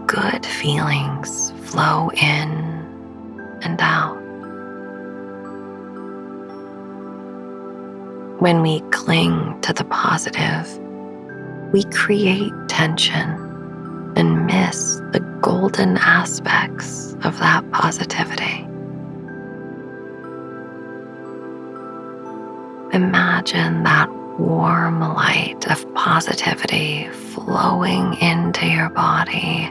Good 0.08 0.44
feelings 0.44 1.52
flow 1.70 2.10
in 2.10 2.50
and 3.62 3.80
out. 3.80 4.18
When 8.42 8.64
we 8.64 8.82
cling 8.90 9.62
to 9.62 9.72
the 9.72 9.86
positive, 9.86 10.80
we 11.72 11.84
create 11.92 12.52
tension 12.68 13.30
and 14.16 14.48
miss 14.48 14.96
the 15.12 15.20
golden 15.42 15.98
aspects 15.98 17.14
of 17.24 17.38
that 17.38 17.70
positivity. 17.72 18.63
Imagine 23.44 23.84
that 23.84 24.10
warm 24.40 25.02
light 25.02 25.70
of 25.70 25.94
positivity 25.96 27.10
flowing 27.10 28.14
into 28.22 28.66
your 28.66 28.90
body 28.90 29.70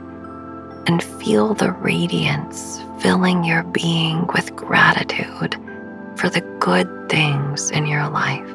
and 0.87 1.02
feel 1.02 1.54
the 1.54 1.72
radiance 1.72 2.82
filling 3.00 3.44
your 3.44 3.62
being 3.62 4.26
with 4.35 4.54
gratitude 4.54 5.56
for 6.16 6.28
the 6.28 6.42
good 6.61 6.87
things 7.08 7.70
in 7.70 7.87
your 7.87 8.06
life. 8.11 8.46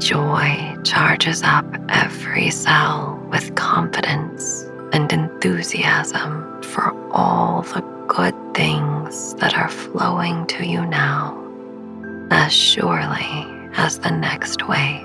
Joy 0.00 0.76
charges 0.84 1.42
up 1.42 1.66
every 1.88 2.50
cell 2.50 3.20
with 3.32 3.56
confidence 3.56 4.68
and 4.92 5.12
enthusiasm 5.12 5.27
for 6.64 6.92
all 7.12 7.62
the 7.62 7.80
good 8.08 8.34
things 8.54 9.34
that 9.34 9.54
are 9.54 9.68
flowing 9.68 10.44
to 10.48 10.66
you 10.66 10.84
now 10.84 11.32
as 12.32 12.52
surely 12.52 13.46
as 13.74 14.00
the 14.00 14.10
next 14.10 14.66
wave. 14.66 15.04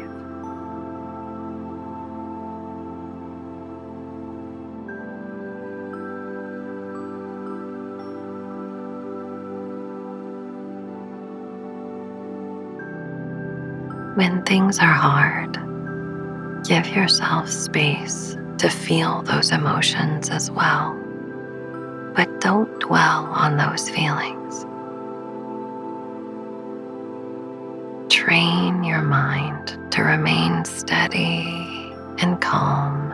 When 14.15 14.43
things 14.43 14.79
are 14.79 14.85
hard, 14.85 15.53
give 16.65 16.87
yourself 16.87 17.49
space 17.49 18.35
to 18.57 18.69
feel 18.69 19.21
those 19.23 19.51
emotions 19.51 20.29
as 20.29 20.49
well, 20.51 20.93
but 22.15 22.41
don't 22.41 22.79
dwell 22.79 23.25
on 23.25 23.57
those 23.57 23.89
feelings. 23.89 24.65
Train 28.13 28.83
your 28.83 29.01
mind 29.01 29.77
to 29.91 30.03
remain 30.03 30.65
steady 30.65 31.91
and 32.19 32.39
calm 32.41 33.11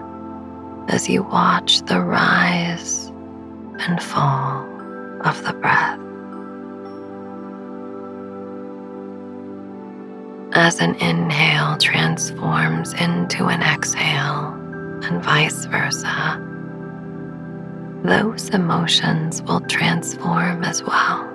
as 0.89 1.07
you 1.07 1.23
watch 1.23 1.81
the 1.83 2.01
rise 2.01 3.07
and 3.79 4.01
fall 4.01 4.65
of 5.21 5.43
the 5.45 5.53
breath. 5.53 5.99
as 10.53 10.81
an 10.81 10.95
inhale 10.95 11.77
transforms 11.77 12.93
into 12.93 13.45
an 13.45 13.61
exhale, 13.61 14.58
and 15.03 15.23
vice 15.23 15.65
versa, 15.65 16.45
those 18.03 18.49
emotions 18.49 19.41
will 19.43 19.61
transform 19.61 20.63
as 20.63 20.83
well. 20.83 21.25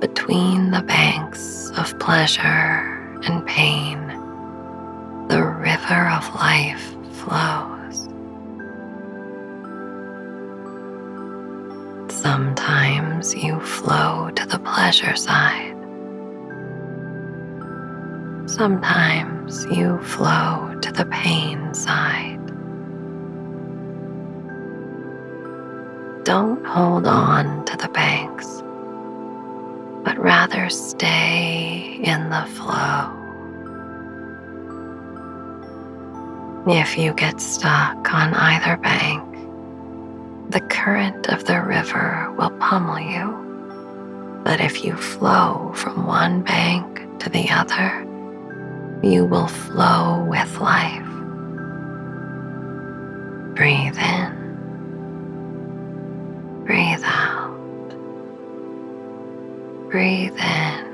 Between 0.00 0.70
the 0.70 0.82
banks 0.82 1.70
of 1.78 1.98
pleasure 1.98 3.20
and 3.24 3.46
pain, 3.46 4.06
the 5.28 5.42
river 5.42 6.08
of 6.10 6.34
life 6.34 6.94
flows. 7.12 8.08
Sometimes 12.12 13.34
you 13.34 13.58
flow 13.60 14.30
to 14.30 14.46
the 14.46 14.58
pleasure 14.58 15.16
side. 15.16 15.73
Sometimes 18.56 19.66
you 19.66 19.98
flow 19.98 20.78
to 20.80 20.92
the 20.92 21.06
pain 21.06 21.74
side. 21.74 22.38
Don't 26.24 26.64
hold 26.64 27.08
on 27.08 27.64
to 27.64 27.76
the 27.76 27.88
banks, 27.88 28.62
but 30.04 30.16
rather 30.22 30.70
stay 30.70 31.98
in 32.04 32.30
the 32.30 32.46
flow. 32.54 33.10
If 36.68 36.96
you 36.96 37.12
get 37.12 37.40
stuck 37.40 38.14
on 38.14 38.34
either 38.34 38.76
bank, 38.76 39.28
the 40.50 40.60
current 40.60 41.28
of 41.28 41.44
the 41.44 41.60
river 41.60 42.32
will 42.38 42.50
pummel 42.60 43.00
you. 43.00 44.42
But 44.44 44.60
if 44.60 44.84
you 44.84 44.94
flow 44.94 45.72
from 45.74 46.06
one 46.06 46.42
bank 46.42 47.18
to 47.18 47.28
the 47.28 47.50
other, 47.50 48.13
you 49.04 49.24
will 49.26 49.48
flow 49.48 50.24
with 50.24 50.58
life. 50.60 51.02
Breathe 53.54 53.96
in, 53.98 54.32
breathe 56.64 57.02
out, 57.04 57.54
breathe 59.90 60.36
in, 60.36 60.84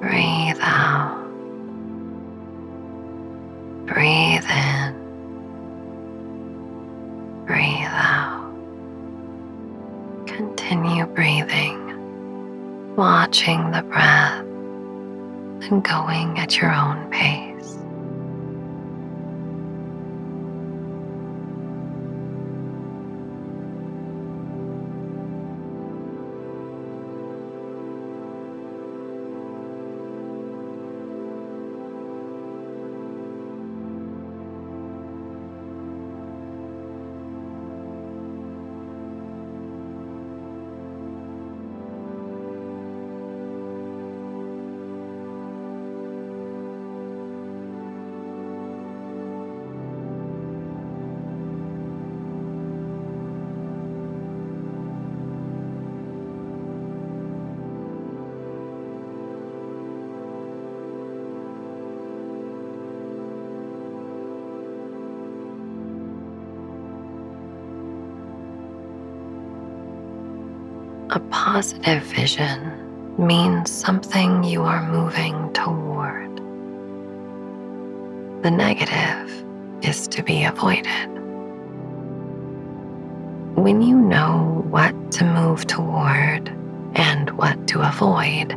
breathe 0.00 0.58
out, 0.60 1.24
breathe 3.86 4.44
in. 4.44 4.94
Breathe 7.46 7.88
out. 7.88 8.52
Continue 10.26 11.06
breathing, 11.06 12.94
watching 12.94 13.67
and 15.70 15.82
going 15.84 16.38
at 16.38 16.58
your 16.58 16.72
own 16.72 17.10
pace. 17.10 17.47
A 71.10 71.20
positive 71.30 72.02
vision 72.02 73.16
means 73.16 73.70
something 73.70 74.44
you 74.44 74.62
are 74.62 74.86
moving 74.92 75.50
toward. 75.54 76.36
The 78.42 78.50
negative 78.50 79.44
is 79.82 80.06
to 80.08 80.22
be 80.22 80.44
avoided. 80.44 81.08
When 83.56 83.80
you 83.80 83.96
know 83.96 84.62
what 84.68 85.10
to 85.12 85.24
move 85.24 85.66
toward 85.66 86.50
and 86.94 87.30
what 87.38 87.66
to 87.68 87.80
avoid, 87.80 88.52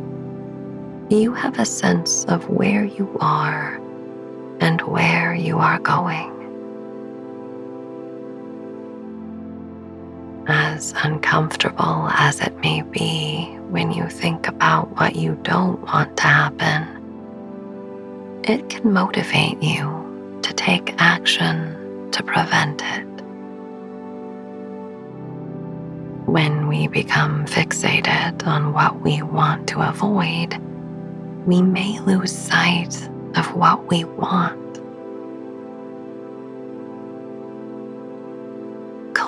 you 1.08 1.32
have 1.32 1.58
a 1.58 1.64
sense 1.64 2.26
of 2.26 2.46
where 2.50 2.84
you 2.84 3.16
are 3.20 3.80
and 4.60 4.82
where 4.82 5.34
you 5.34 5.56
are 5.56 5.78
going. 5.78 6.31
As 10.82 10.92
uncomfortable 11.04 12.08
as 12.10 12.40
it 12.40 12.58
may 12.58 12.82
be 12.82 13.44
when 13.70 13.92
you 13.92 14.08
think 14.08 14.48
about 14.48 14.90
what 14.98 15.14
you 15.14 15.38
don't 15.44 15.80
want 15.82 16.16
to 16.16 16.24
happen, 16.24 18.42
it 18.42 18.68
can 18.68 18.92
motivate 18.92 19.62
you 19.62 20.40
to 20.42 20.52
take 20.54 20.92
action 20.98 22.10
to 22.10 22.24
prevent 22.24 22.82
it. 22.82 23.06
When 26.26 26.66
we 26.66 26.88
become 26.88 27.46
fixated 27.46 28.44
on 28.44 28.72
what 28.72 29.02
we 29.02 29.22
want 29.22 29.68
to 29.68 29.88
avoid, 29.88 30.58
we 31.46 31.62
may 31.62 32.00
lose 32.00 32.36
sight 32.36 33.08
of 33.36 33.54
what 33.54 33.88
we 33.88 34.02
want. 34.02 34.61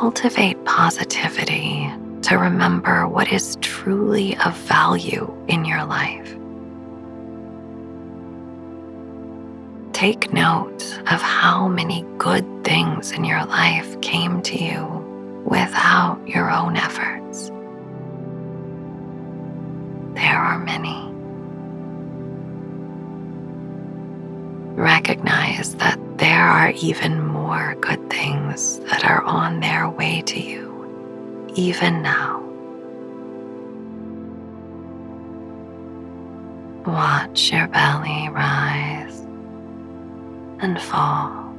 Cultivate 0.04 0.62
positivity 0.66 1.90
to 2.20 2.36
remember 2.36 3.08
what 3.08 3.32
is 3.32 3.56
truly 3.62 4.36
of 4.44 4.54
value 4.54 5.34
in 5.48 5.64
your 5.64 5.82
life. 5.86 6.36
Take 9.94 10.30
note 10.30 10.82
of 11.10 11.22
how 11.22 11.68
many 11.68 12.04
good 12.18 12.44
things 12.64 13.12
in 13.12 13.24
your 13.24 13.46
life 13.46 13.98
came 14.02 14.42
to 14.42 14.62
you 14.62 15.42
without 15.46 16.20
your 16.28 16.50
own 16.50 16.76
efforts. 16.76 17.48
There 20.20 20.38
are 20.38 20.58
many. 20.58 21.02
Recognize 24.78 25.76
that 25.76 25.98
there 26.18 26.46
are 26.46 26.72
even 26.72 27.26
more 27.26 27.74
good 27.80 28.03
that 28.32 29.04
are 29.04 29.22
on 29.22 29.60
their 29.60 29.88
way 29.88 30.22
to 30.22 30.40
you, 30.40 31.50
even 31.54 32.00
now. 32.02 32.40
Watch 36.86 37.52
your 37.52 37.66
belly 37.68 38.28
rise 38.30 39.20
and 40.60 40.80
fall. 40.80 41.52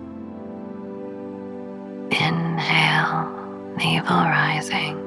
Inhale, 2.12 3.30
navel 3.78 4.17
rising. 4.17 4.97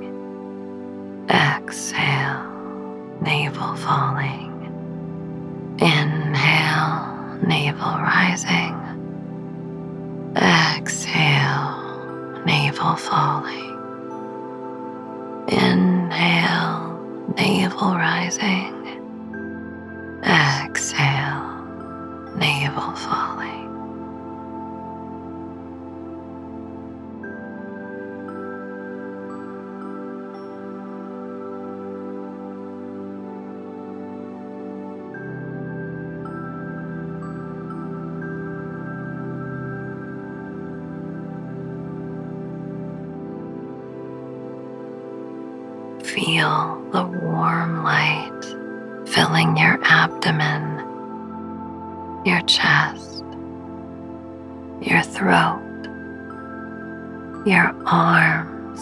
Exhale, 1.30 2.46
navel 3.20 3.74
falling. 3.76 4.54
Inhale, 5.80 7.38
navel 7.42 7.98
rising. 8.02 8.74
Exhale, 10.36 11.37
navel 12.44 12.96
falling. 12.96 13.76
Inhale, 15.48 16.98
navel 17.36 17.94
rising. 17.94 18.74
Exhale, 20.22 21.64
navel 22.36 22.94
falling. 22.94 23.77
Feel 46.18 46.82
the 46.90 47.04
warm 47.04 47.84
light 47.84 48.42
filling 49.06 49.56
your 49.56 49.78
abdomen, 49.84 50.64
your 52.26 52.40
chest, 52.40 53.22
your 54.80 55.00
throat, 55.02 55.62
your 57.46 57.72
arms, 57.86 58.80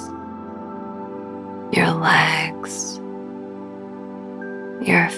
your 1.77 1.91
legs, 1.91 2.97
your 4.89 5.11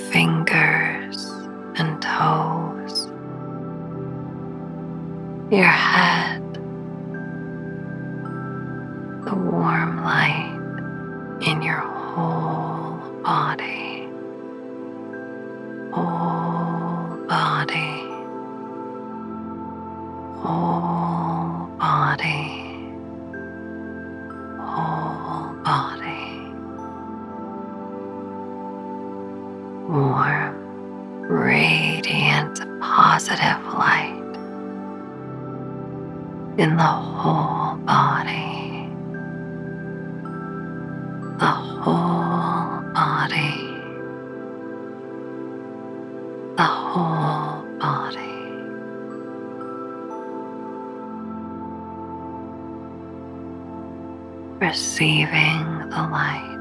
Receiving 54.61 55.89
the 55.89 56.09
light 56.11 56.59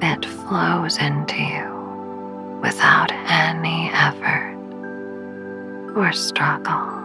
that 0.00 0.24
flows 0.24 0.98
into 0.98 1.36
you 1.36 2.58
without 2.62 3.12
any 3.12 3.90
effort 3.92 4.56
or 5.94 6.12
struggle. 6.12 6.98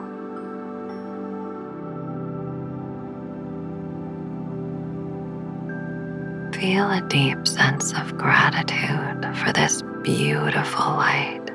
feel 6.63 6.89
a 6.91 7.02
deep 7.10 7.45
sense 7.45 7.91
of 7.91 8.17
gratitude 8.17 9.36
for 9.36 9.52
this 9.52 9.82
beautiful 10.02 10.93
light 10.93 11.45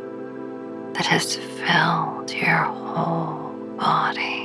that 0.92 1.06
has 1.06 1.36
filled 1.36 2.30
your 2.30 2.64
whole 2.64 3.54
body. 3.78 4.37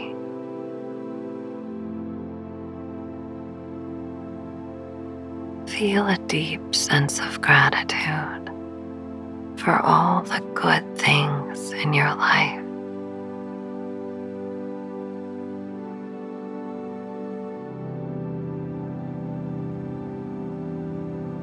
Feel 5.79 6.07
a 6.07 6.19
deep 6.27 6.75
sense 6.75 7.19
of 7.19 7.41
gratitude 7.41 8.47
for 9.57 9.75
all 9.81 10.21
the 10.21 10.39
good 10.53 10.97
things 10.99 11.71
in 11.71 11.93
your 11.93 12.13
life. 12.13 12.59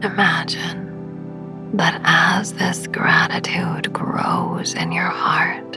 Imagine 0.05 1.73
that 1.75 2.01
as 2.05 2.53
this 2.53 2.87
gratitude 2.87 3.93
grows 3.93 4.75
in 4.75 4.93
your 4.93 5.09
heart, 5.09 5.73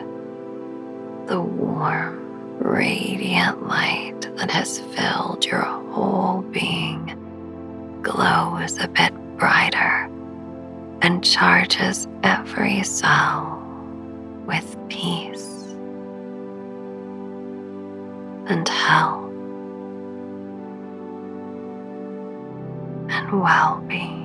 the 1.26 1.42
warm, 1.42 2.60
radiant 2.60 3.68
light 3.68 4.22
that 4.38 4.52
has 4.52 4.78
filled 4.78 5.44
your 5.44 5.64
whole 5.64 6.44
being 6.52 7.13
glows 8.14 8.78
a 8.78 8.88
bit 8.88 9.12
brighter 9.40 10.08
and 11.02 11.24
charges 11.24 12.08
every 12.22 12.84
cell 12.84 13.60
with 14.46 14.78
peace 14.88 15.64
and 18.46 18.70
health. 18.70 19.32
and 23.10 23.42
well 23.42 23.84
being. 23.88 24.23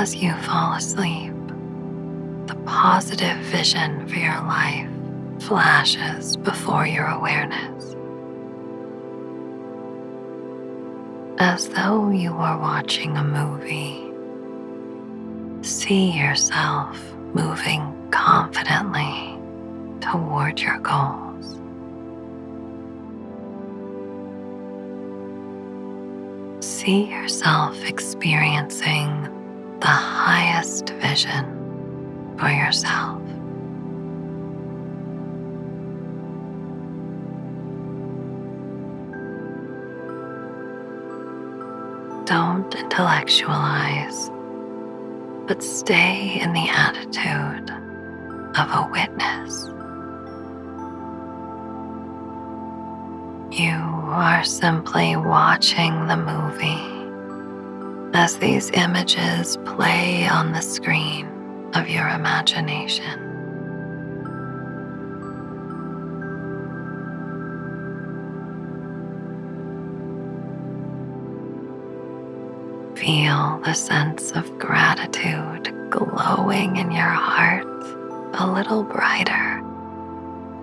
As 0.00 0.14
you 0.14 0.32
fall 0.32 0.74
asleep, 0.74 1.34
the 2.46 2.54
positive 2.64 3.36
vision 3.38 4.06
for 4.06 4.14
your 4.14 4.40
life 4.42 4.88
flashes 5.40 6.36
before 6.36 6.86
your 6.86 7.06
awareness. 7.06 7.96
As 11.40 11.68
though 11.70 12.10
you 12.10 12.30
were 12.30 12.58
watching 12.58 13.16
a 13.16 13.24
movie, 13.24 14.12
see 15.66 16.12
yourself 16.12 16.96
moving 17.34 18.08
confidently 18.12 19.36
toward 20.00 20.60
your 20.60 20.78
goals. 20.78 21.58
See 26.64 27.06
yourself 27.06 27.82
experiencing 27.82 29.34
the 29.88 29.94
highest 29.94 30.90
vision 31.00 31.46
for 32.38 32.50
yourself. 32.50 33.22
Don't 42.26 42.74
intellectualize, 42.74 44.28
but 45.46 45.62
stay 45.62 46.38
in 46.38 46.52
the 46.52 46.68
attitude 46.68 47.70
of 48.58 48.68
a 48.70 48.86
witness. 48.92 49.68
You 53.58 53.72
are 53.72 54.44
simply 54.44 55.16
watching 55.16 56.08
the 56.08 56.16
movie 56.18 56.97
as 58.14 58.38
these 58.38 58.70
images 58.70 59.56
play 59.64 60.26
on 60.26 60.52
the 60.52 60.60
screen 60.60 61.26
of 61.74 61.88
your 61.88 62.08
imagination. 62.08 63.24
Feel 72.96 73.60
the 73.64 73.74
sense 73.74 74.32
of 74.32 74.58
gratitude 74.58 75.72
glowing 75.90 76.76
in 76.76 76.90
your 76.90 77.02
heart 77.02 77.66
a 78.34 78.46
little 78.46 78.82
brighter 78.82 79.62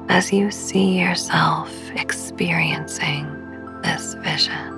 as 0.10 0.32
you 0.32 0.52
see 0.52 1.00
yourself 1.00 1.72
experiencing 1.96 3.26
this 3.82 4.14
vision. 4.16 4.75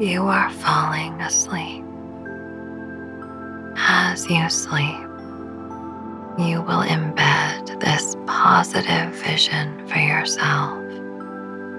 You 0.00 0.22
are 0.22 0.48
falling 0.50 1.20
asleep. 1.20 1.84
As 3.76 4.28
you 4.30 4.48
sleep, 4.48 4.96
you 6.38 6.62
will 6.62 6.82
embed 6.82 7.78
this 7.80 8.16
positive 8.26 9.14
vision 9.16 9.86
for 9.88 9.98
yourself 9.98 10.78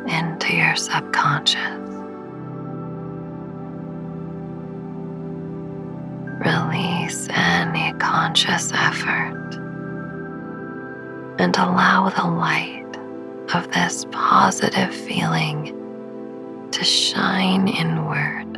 into 0.07 0.55
your 0.55 0.75
subconscious. 0.75 1.57
Release 6.45 7.27
any 7.31 7.91
conscious 7.93 8.71
effort 8.71 9.55
and 11.39 11.57
allow 11.57 12.09
the 12.09 12.27
light 12.27 12.85
of 13.55 13.71
this 13.71 14.05
positive 14.11 14.93
feeling 14.93 15.80
to 16.81 16.85
shine 16.85 17.67
inward 17.67 18.55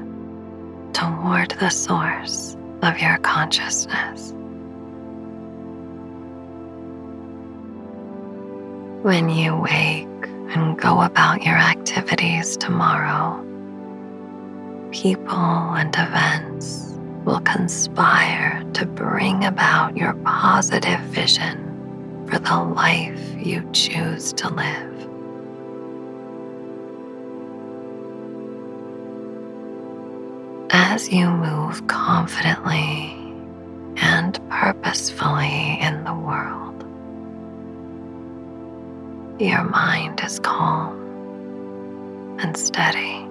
toward 0.94 1.52
the 1.60 1.70
source 1.70 2.56
of 2.82 2.98
your 2.98 3.18
consciousness. 3.18 4.32
When 9.04 9.28
you 9.28 9.58
wake 9.58 10.08
and 10.56 10.80
go 10.80 11.02
about 11.02 11.44
your 11.44 11.58
activities 11.58 12.56
tomorrow, 12.56 13.44
people 14.94 15.76
and 15.76 15.94
events 15.94 16.98
will 17.26 17.42
conspire 17.42 18.64
to 18.72 18.86
bring 18.86 19.44
about 19.44 19.98
your 19.98 20.14
positive 20.24 21.02
vision 21.12 21.60
for 22.30 22.40
the 22.40 22.56
life 22.56 23.46
you 23.46 23.70
choose 23.74 24.32
to 24.32 24.48
live. 24.48 24.93
As 30.94 31.12
you 31.12 31.28
move 31.28 31.88
confidently 31.88 33.18
and 33.98 34.40
purposefully 34.52 35.80
in 35.82 36.04
the 36.04 36.14
world, 36.14 36.84
your 39.42 39.64
mind 39.64 40.22
is 40.24 40.38
calm 40.38 40.94
and 42.40 42.56
steady. 42.56 43.26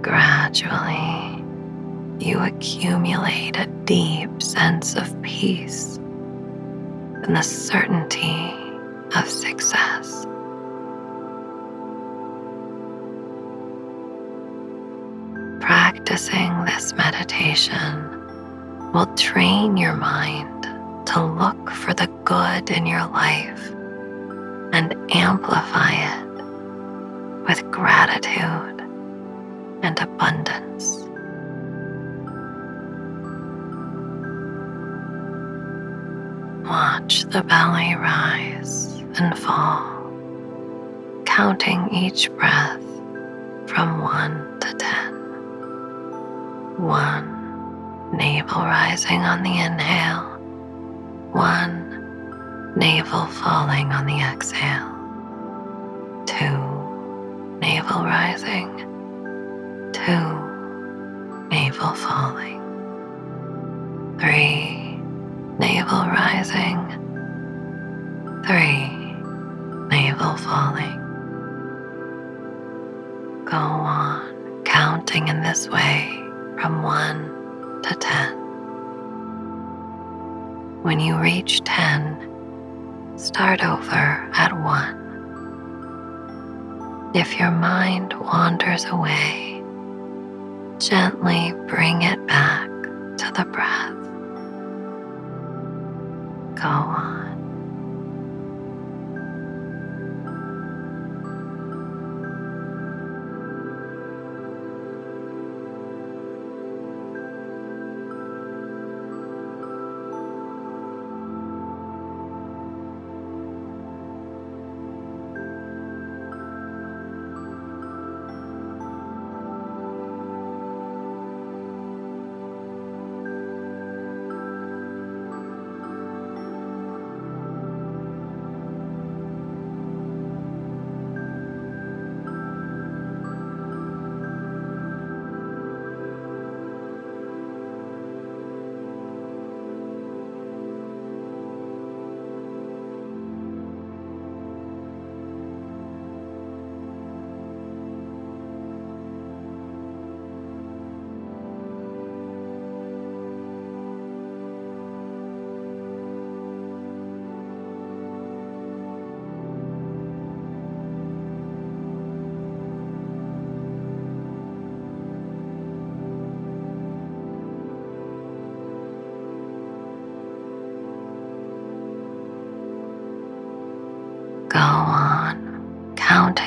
Gradually, 0.00 1.44
you 2.26 2.38
accumulate 2.38 3.58
a 3.58 3.66
deep 3.84 4.42
sense 4.42 4.96
of 4.96 5.20
peace 5.20 5.98
and 5.98 7.36
the 7.36 7.42
certainty 7.42 8.54
of 9.14 9.28
success. 9.28 10.24
Practicing 16.10 16.64
this 16.64 16.92
meditation 16.94 18.90
will 18.92 19.06
train 19.14 19.76
your 19.76 19.94
mind 19.94 20.64
to 21.06 21.22
look 21.22 21.70
for 21.70 21.94
the 21.94 22.08
good 22.24 22.68
in 22.68 22.84
your 22.84 23.06
life 23.06 23.70
and 24.72 24.92
amplify 25.14 25.92
it 25.92 26.26
with 27.46 27.62
gratitude 27.70 28.80
and 29.84 30.00
abundance. 30.00 30.98
Watch 36.68 37.22
the 37.26 37.44
belly 37.44 37.94
rise 37.94 38.96
and 39.14 39.38
fall, 39.38 40.12
counting 41.24 41.88
each 41.94 42.28
breath 42.32 42.82
from 43.68 44.00
one 44.00 44.58
to 44.58 44.74
ten. 44.74 45.09
One, 46.80 48.16
navel 48.16 48.62
rising 48.62 49.20
on 49.20 49.42
the 49.42 49.50
inhale. 49.50 50.24
One, 51.30 52.74
navel 52.74 53.26
falling 53.26 53.92
on 53.92 54.06
the 54.06 54.18
exhale. 54.18 54.88
Two, 56.24 57.58
navel 57.60 58.02
rising. 58.02 58.78
Two, 59.92 61.48
navel 61.50 61.92
falling. 61.96 62.62
Three, 64.18 64.96
navel 65.58 66.06
rising, 66.08 66.80
three, 68.46 68.88
navel 69.90 70.34
falling. 70.38 70.96
Go 73.44 73.58
on, 73.58 74.62
counting 74.64 75.28
in 75.28 75.42
this 75.42 75.68
way 75.68 76.29
from 76.60 76.82
1 76.82 77.82
to 77.82 77.94
10. 77.94 78.36
When 80.82 81.00
you 81.00 81.16
reach 81.16 81.62
10, 81.64 83.16
start 83.16 83.64
over 83.64 84.28
at 84.34 84.52
1. 84.52 84.96
If 87.14 87.38
your 87.38 87.50
mind 87.50 88.12
wanders 88.12 88.84
away, 88.84 89.62
gently 90.78 91.54
bring 91.66 92.02
it 92.02 92.26
back 92.26 92.68
to 92.68 93.32
the 93.34 93.46
breath. 93.46 93.94
Go 96.60 96.68
on. 96.68 97.19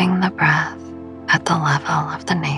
Counting 0.04 0.20
the 0.20 0.36
breath 0.36 0.78
at 1.30 1.46
the 1.46 1.54
level 1.54 2.10
of 2.14 2.26
the 2.26 2.36
navel. 2.36 2.53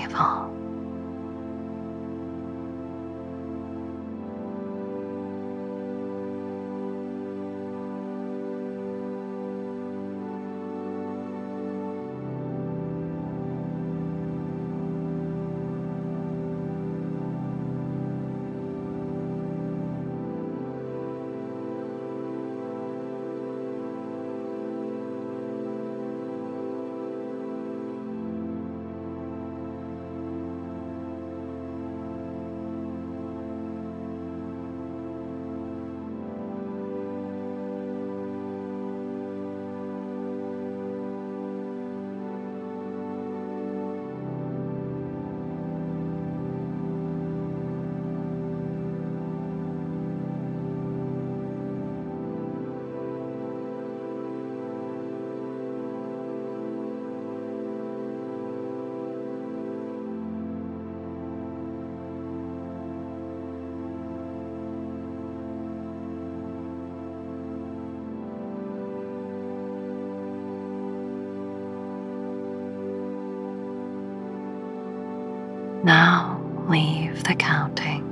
Now 75.86 76.42
leave 76.68 77.22
the 77.22 77.36
counting 77.36 78.02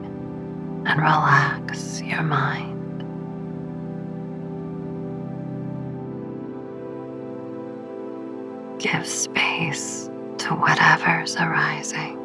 and 0.87 1.01
relax 1.01 2.01
your 2.03 2.22
mind. 2.22 3.01
Give 8.79 9.05
space 9.05 10.09
to 10.39 10.55
whatever's 10.55 11.35
arising. 11.35 12.24